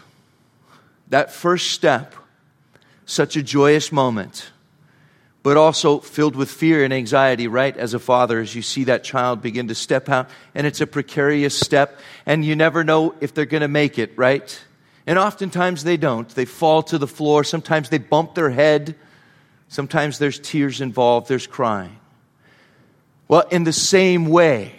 That 1.11 1.31
first 1.31 1.71
step, 1.71 2.17
such 3.07 3.37
a 3.37 3.43
joyous 3.45 3.93
moment, 3.93 4.51
but 5.45 5.57
also 5.57 6.01
filled 6.01 6.35
with 6.35 6.51
fear 6.51 6.83
and 6.83 6.93
anxiety, 6.93 7.47
right? 7.47 7.77
As 7.77 7.95
a 7.95 8.01
father, 8.01 8.41
as 8.41 8.53
you 8.57 8.62
see 8.62 8.83
that 8.85 9.05
child 9.05 9.43
begin 9.43 9.69
to 9.69 9.77
step 9.77 10.09
out, 10.09 10.29
and 10.57 10.67
it's 10.67 10.81
a 10.81 10.89
precarious 10.89 11.57
step, 11.57 12.01
and 12.27 12.45
you 12.45 12.57
never 12.57 12.83
know 12.83 13.15
if 13.21 13.33
they're 13.33 13.47
going 13.47 13.61
to 13.61 13.69
make 13.69 13.97
it, 13.97 14.11
right? 14.19 14.61
And 15.07 15.19
oftentimes 15.19 15.85
they 15.85 15.97
don't. 15.97 16.29
They 16.29 16.45
fall 16.45 16.83
to 16.85 16.99
the 16.99 17.07
floor. 17.07 17.45
Sometimes 17.45 17.91
they 17.91 17.99
bump 17.99 18.35
their 18.35 18.51
head. 18.51 18.97
Sometimes 19.69 20.19
there's 20.19 20.39
tears 20.39 20.81
involved, 20.81 21.29
there's 21.29 21.47
crying. 21.47 21.99
Well, 23.27 23.45
in 23.51 23.65
the 23.65 23.73
same 23.73 24.27
way, 24.27 24.73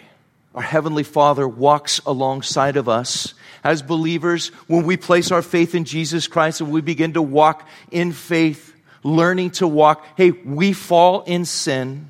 our 0.54 0.62
Heavenly 0.62 1.02
Father 1.02 1.46
walks 1.46 2.00
alongside 2.06 2.76
of 2.76 2.88
us 2.88 3.34
as 3.62 3.82
believers 3.82 4.48
when 4.68 4.86
we 4.86 4.96
place 4.96 5.30
our 5.30 5.42
faith 5.42 5.74
in 5.74 5.84
Jesus 5.84 6.28
Christ 6.28 6.60
and 6.60 6.70
we 6.70 6.80
begin 6.80 7.12
to 7.12 7.22
walk 7.22 7.68
in 7.90 8.12
faith, 8.12 8.74
learning 9.02 9.50
to 9.50 9.68
walk. 9.68 10.06
Hey, 10.16 10.30
we 10.30 10.72
fall 10.72 11.22
in 11.22 11.44
sin. 11.44 12.08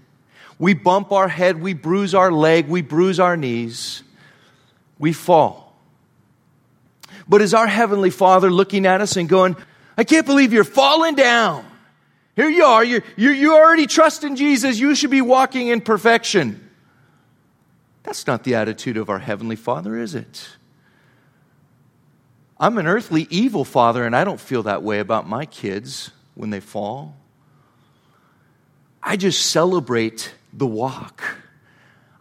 We 0.59 0.75
bump 0.75 1.13
our 1.13 1.29
head, 1.29 1.61
we 1.61 1.75
bruise 1.75 2.15
our 2.15 2.31
leg, 2.31 2.69
we 2.69 2.83
bruise 2.83 3.19
our 3.19 3.37
knees. 3.37 4.03
We 4.99 5.13
fall. 5.13 5.66
But 7.29 7.43
is 7.43 7.55
our 7.55 7.67
Heavenly 7.67 8.11
Father 8.11 8.51
looking 8.51 8.87
at 8.87 9.01
us 9.01 9.17
and 9.17 9.29
going, 9.29 9.57
I 9.97 10.05
can't 10.05 10.27
believe 10.27 10.53
you're 10.53 10.65
falling 10.65 11.15
down. 11.15 11.65
Here 12.37 12.49
you 12.49 12.65
are. 12.65 12.85
You, 12.85 13.03
you, 13.17 13.31
you 13.31 13.55
already 13.55 13.87
trust 13.87 14.23
in 14.23 14.37
Jesus. 14.37 14.79
You 14.79 14.95
should 14.95 15.11
be 15.11 15.23
walking 15.23 15.69
in 15.69 15.81
perfection. 15.81 16.63
That's 18.03 18.27
not 18.27 18.45
the 18.45 18.55
attitude 18.55 18.97
of 18.97 19.11
our 19.11 19.19
Heavenly 19.19 19.57
Father, 19.57 19.99
is 19.99 20.15
it? 20.15 20.49
I'm 22.59 22.79
an 22.79 22.87
earthly 22.87 23.27
evil 23.31 23.65
father, 23.65 24.05
and 24.05 24.15
I 24.15 24.25
don't 24.25 24.41
feel 24.41 24.63
that 24.63 24.83
way 24.83 25.01
about 25.01 25.29
my 25.29 25.45
kids 25.45 26.11
when 26.35 26.51
they 26.51 26.61
fall. 26.61 27.17
I 29.03 29.17
just 29.17 29.51
celebrate 29.51 30.33
the 30.53 30.67
walk. 30.67 31.23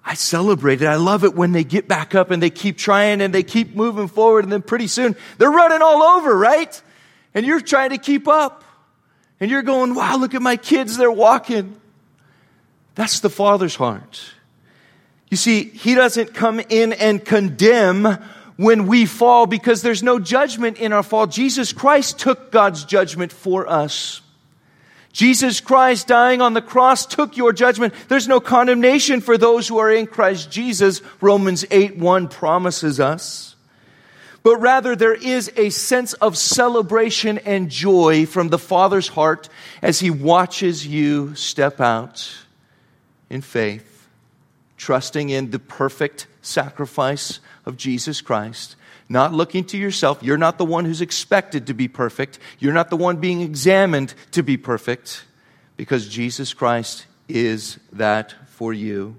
I 0.05 0.13
celebrate 0.13 0.83
it. 0.83 0.85
I 0.85 0.97
love 0.97 1.23
it 1.23 1.33
when 1.33 1.51
they 1.51 1.63
get 1.63 1.87
back 1.87 2.13
up 2.13 2.29
and 2.29 2.41
they 2.41 2.51
keep 2.51 2.77
trying 2.77 3.21
and 3.21 3.33
they 3.33 3.41
keep 3.41 3.75
moving 3.75 4.07
forward, 4.07 4.43
and 4.43 4.53
then 4.53 4.61
pretty 4.61 4.85
soon 4.85 5.15
they're 5.39 5.49
running 5.49 5.81
all 5.81 6.03
over, 6.03 6.37
right? 6.37 6.79
And 7.33 7.45
you're 7.45 7.59
trying 7.59 7.89
to 7.89 7.97
keep 7.97 8.27
up. 8.27 8.63
And 9.39 9.51
you're 9.51 9.63
going, 9.63 9.95
wow, 9.95 10.15
look 10.17 10.33
at 10.33 10.41
my 10.41 10.55
kids, 10.55 10.95
they're 10.95 11.11
walking. 11.11 11.75
That's 12.93 13.19
the 13.19 13.29
Father's 13.29 13.75
heart. 13.75 14.23
You 15.29 15.37
see, 15.37 15.63
He 15.63 15.95
doesn't 15.95 16.33
come 16.33 16.61
in 16.69 16.93
and 16.93 17.23
condemn 17.25 18.05
when 18.57 18.87
we 18.87 19.05
fall 19.05 19.47
because 19.47 19.81
there's 19.81 20.03
no 20.03 20.19
judgment 20.19 20.77
in 20.77 20.93
our 20.93 21.03
fall. 21.03 21.27
Jesus 21.27 21.73
Christ 21.73 22.19
took 22.19 22.51
God's 22.51 22.85
judgment 22.85 23.33
for 23.33 23.67
us. 23.67 24.21
Jesus 25.15 25.61
Christ 25.61 26.07
dying 26.07 26.41
on 26.41 26.55
the 26.55 26.61
cross 26.61 27.05
took 27.05 27.37
your 27.37 27.53
judgment. 27.53 27.93
There's 28.09 28.27
no 28.27 28.41
condemnation 28.41 29.21
for 29.21 29.37
those 29.37 29.65
who 29.65 29.77
are 29.77 29.89
in 29.89 30.07
Christ 30.07 30.51
Jesus, 30.51 31.01
Romans 31.21 31.63
8 31.71 31.95
1 31.95 32.27
promises 32.27 32.99
us. 32.99 33.55
but 34.43 34.57
rather 34.57 34.93
there 34.93 35.13
is 35.13 35.49
a 35.55 35.69
sense 35.69 36.11
of 36.15 36.37
celebration 36.37 37.37
and 37.37 37.69
joy 37.69 38.25
from 38.25 38.49
the 38.49 38.59
Father's 38.59 39.07
heart 39.07 39.47
as 39.81 40.01
He 40.01 40.11
watches 40.11 40.85
you 40.85 41.33
step 41.33 41.79
out 41.79 42.35
in 43.29 43.39
faith, 43.39 44.09
trusting 44.75 45.29
in 45.29 45.49
the 45.49 45.59
perfect 45.59 46.27
sacrifice 46.41 47.39
of 47.65 47.77
Jesus 47.77 48.19
Christ. 48.19 48.75
Not 49.07 49.33
looking 49.33 49.65
to 49.65 49.77
yourself. 49.77 50.23
You're 50.23 50.37
not 50.37 50.57
the 50.57 50.65
one 50.65 50.85
who's 50.85 51.01
expected 51.01 51.67
to 51.67 51.73
be 51.73 51.87
perfect. 51.87 52.39
You're 52.59 52.73
not 52.73 52.89
the 52.89 52.97
one 52.97 53.17
being 53.17 53.41
examined 53.41 54.13
to 54.31 54.41
be 54.41 54.57
perfect 54.57 55.25
because 55.77 56.07
Jesus 56.07 56.53
Christ 56.53 57.05
is 57.27 57.79
that 57.93 58.33
for 58.47 58.73
you. 58.73 59.15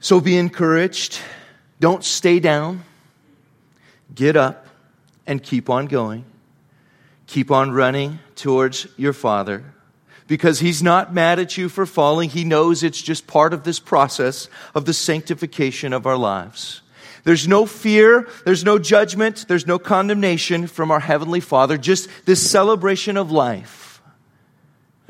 So 0.00 0.20
be 0.20 0.36
encouraged. 0.36 1.18
Don't 1.80 2.02
stay 2.02 2.40
down. 2.40 2.84
Get 4.14 4.36
up 4.36 4.66
and 5.26 5.42
keep 5.42 5.68
on 5.68 5.86
going. 5.86 6.24
Keep 7.26 7.50
on 7.50 7.70
running 7.70 8.18
towards 8.34 8.86
your 8.96 9.12
Father 9.12 9.64
because 10.26 10.60
He's 10.60 10.82
not 10.82 11.12
mad 11.12 11.38
at 11.38 11.56
you 11.56 11.68
for 11.68 11.86
falling. 11.86 12.30
He 12.30 12.44
knows 12.44 12.82
it's 12.82 13.02
just 13.02 13.26
part 13.26 13.52
of 13.52 13.64
this 13.64 13.78
process 13.78 14.48
of 14.74 14.84
the 14.84 14.94
sanctification 14.94 15.92
of 15.92 16.06
our 16.06 16.16
lives. 16.16 16.80
There's 17.24 17.46
no 17.46 17.66
fear, 17.66 18.28
there's 18.44 18.64
no 18.64 18.78
judgment, 18.78 19.46
there's 19.48 19.66
no 19.66 19.78
condemnation 19.78 20.66
from 20.66 20.90
our 20.90 21.00
Heavenly 21.00 21.40
Father, 21.40 21.76
just 21.76 22.08
this 22.24 22.50
celebration 22.50 23.16
of 23.16 23.30
life 23.30 24.02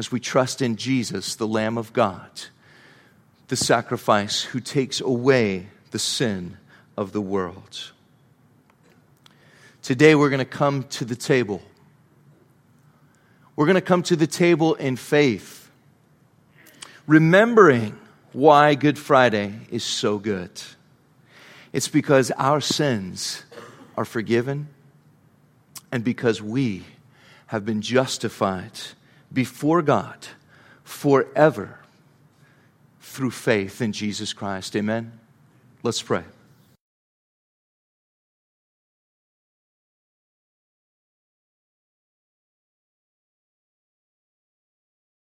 as 0.01 0.11
we 0.11 0.19
trust 0.19 0.63
in 0.63 0.77
Jesus, 0.77 1.37
the 1.37 1.47
Lamb 1.47 1.77
of 1.77 1.93
God, 1.93 2.31
the 3.49 3.57
sacrifice 3.57 4.43
who 4.43 4.59
takes 4.59 5.01
away 5.01 5.69
the 5.91 5.99
sin 5.99 6.57
of 6.97 7.13
the 7.13 7.21
world. 7.21 7.93
Today 9.83 10.15
we're 10.15 10.31
going 10.31 10.39
to 10.39 10.45
come 10.45 10.85
to 10.85 11.05
the 11.05 11.17
table. 11.17 11.61
We're 13.57 13.67
going 13.67 13.75
to 13.75 13.83
come 13.83 14.03
to 14.05 14.17
the 14.17 14.27
table 14.27 14.75
in 14.75 14.97
faith, 14.97 15.71
remembering 17.07 17.99
why 18.33 18.77
Good 18.77 18.99
Friday 18.99 19.53
is 19.71 19.85
so 19.85 20.19
good. 20.19 20.63
It's 21.73 21.89
because 21.89 22.31
our 22.33 22.61
sins 22.61 23.45
are 23.97 24.05
forgiven 24.05 24.69
and 25.93 26.03
because 26.03 26.43
we 26.43 26.85
have 27.49 27.65
been 27.65 27.81
justified 27.81 28.79
before 29.33 29.83
God 29.83 30.27
forever 30.85 31.79
through 33.01 33.31
faith 33.31 33.81
in 33.81 33.93
Jesus 33.93 34.33
Christ. 34.33 34.77
Amen. 34.77 35.13
Let's 35.83 36.03
pray. 36.03 36.25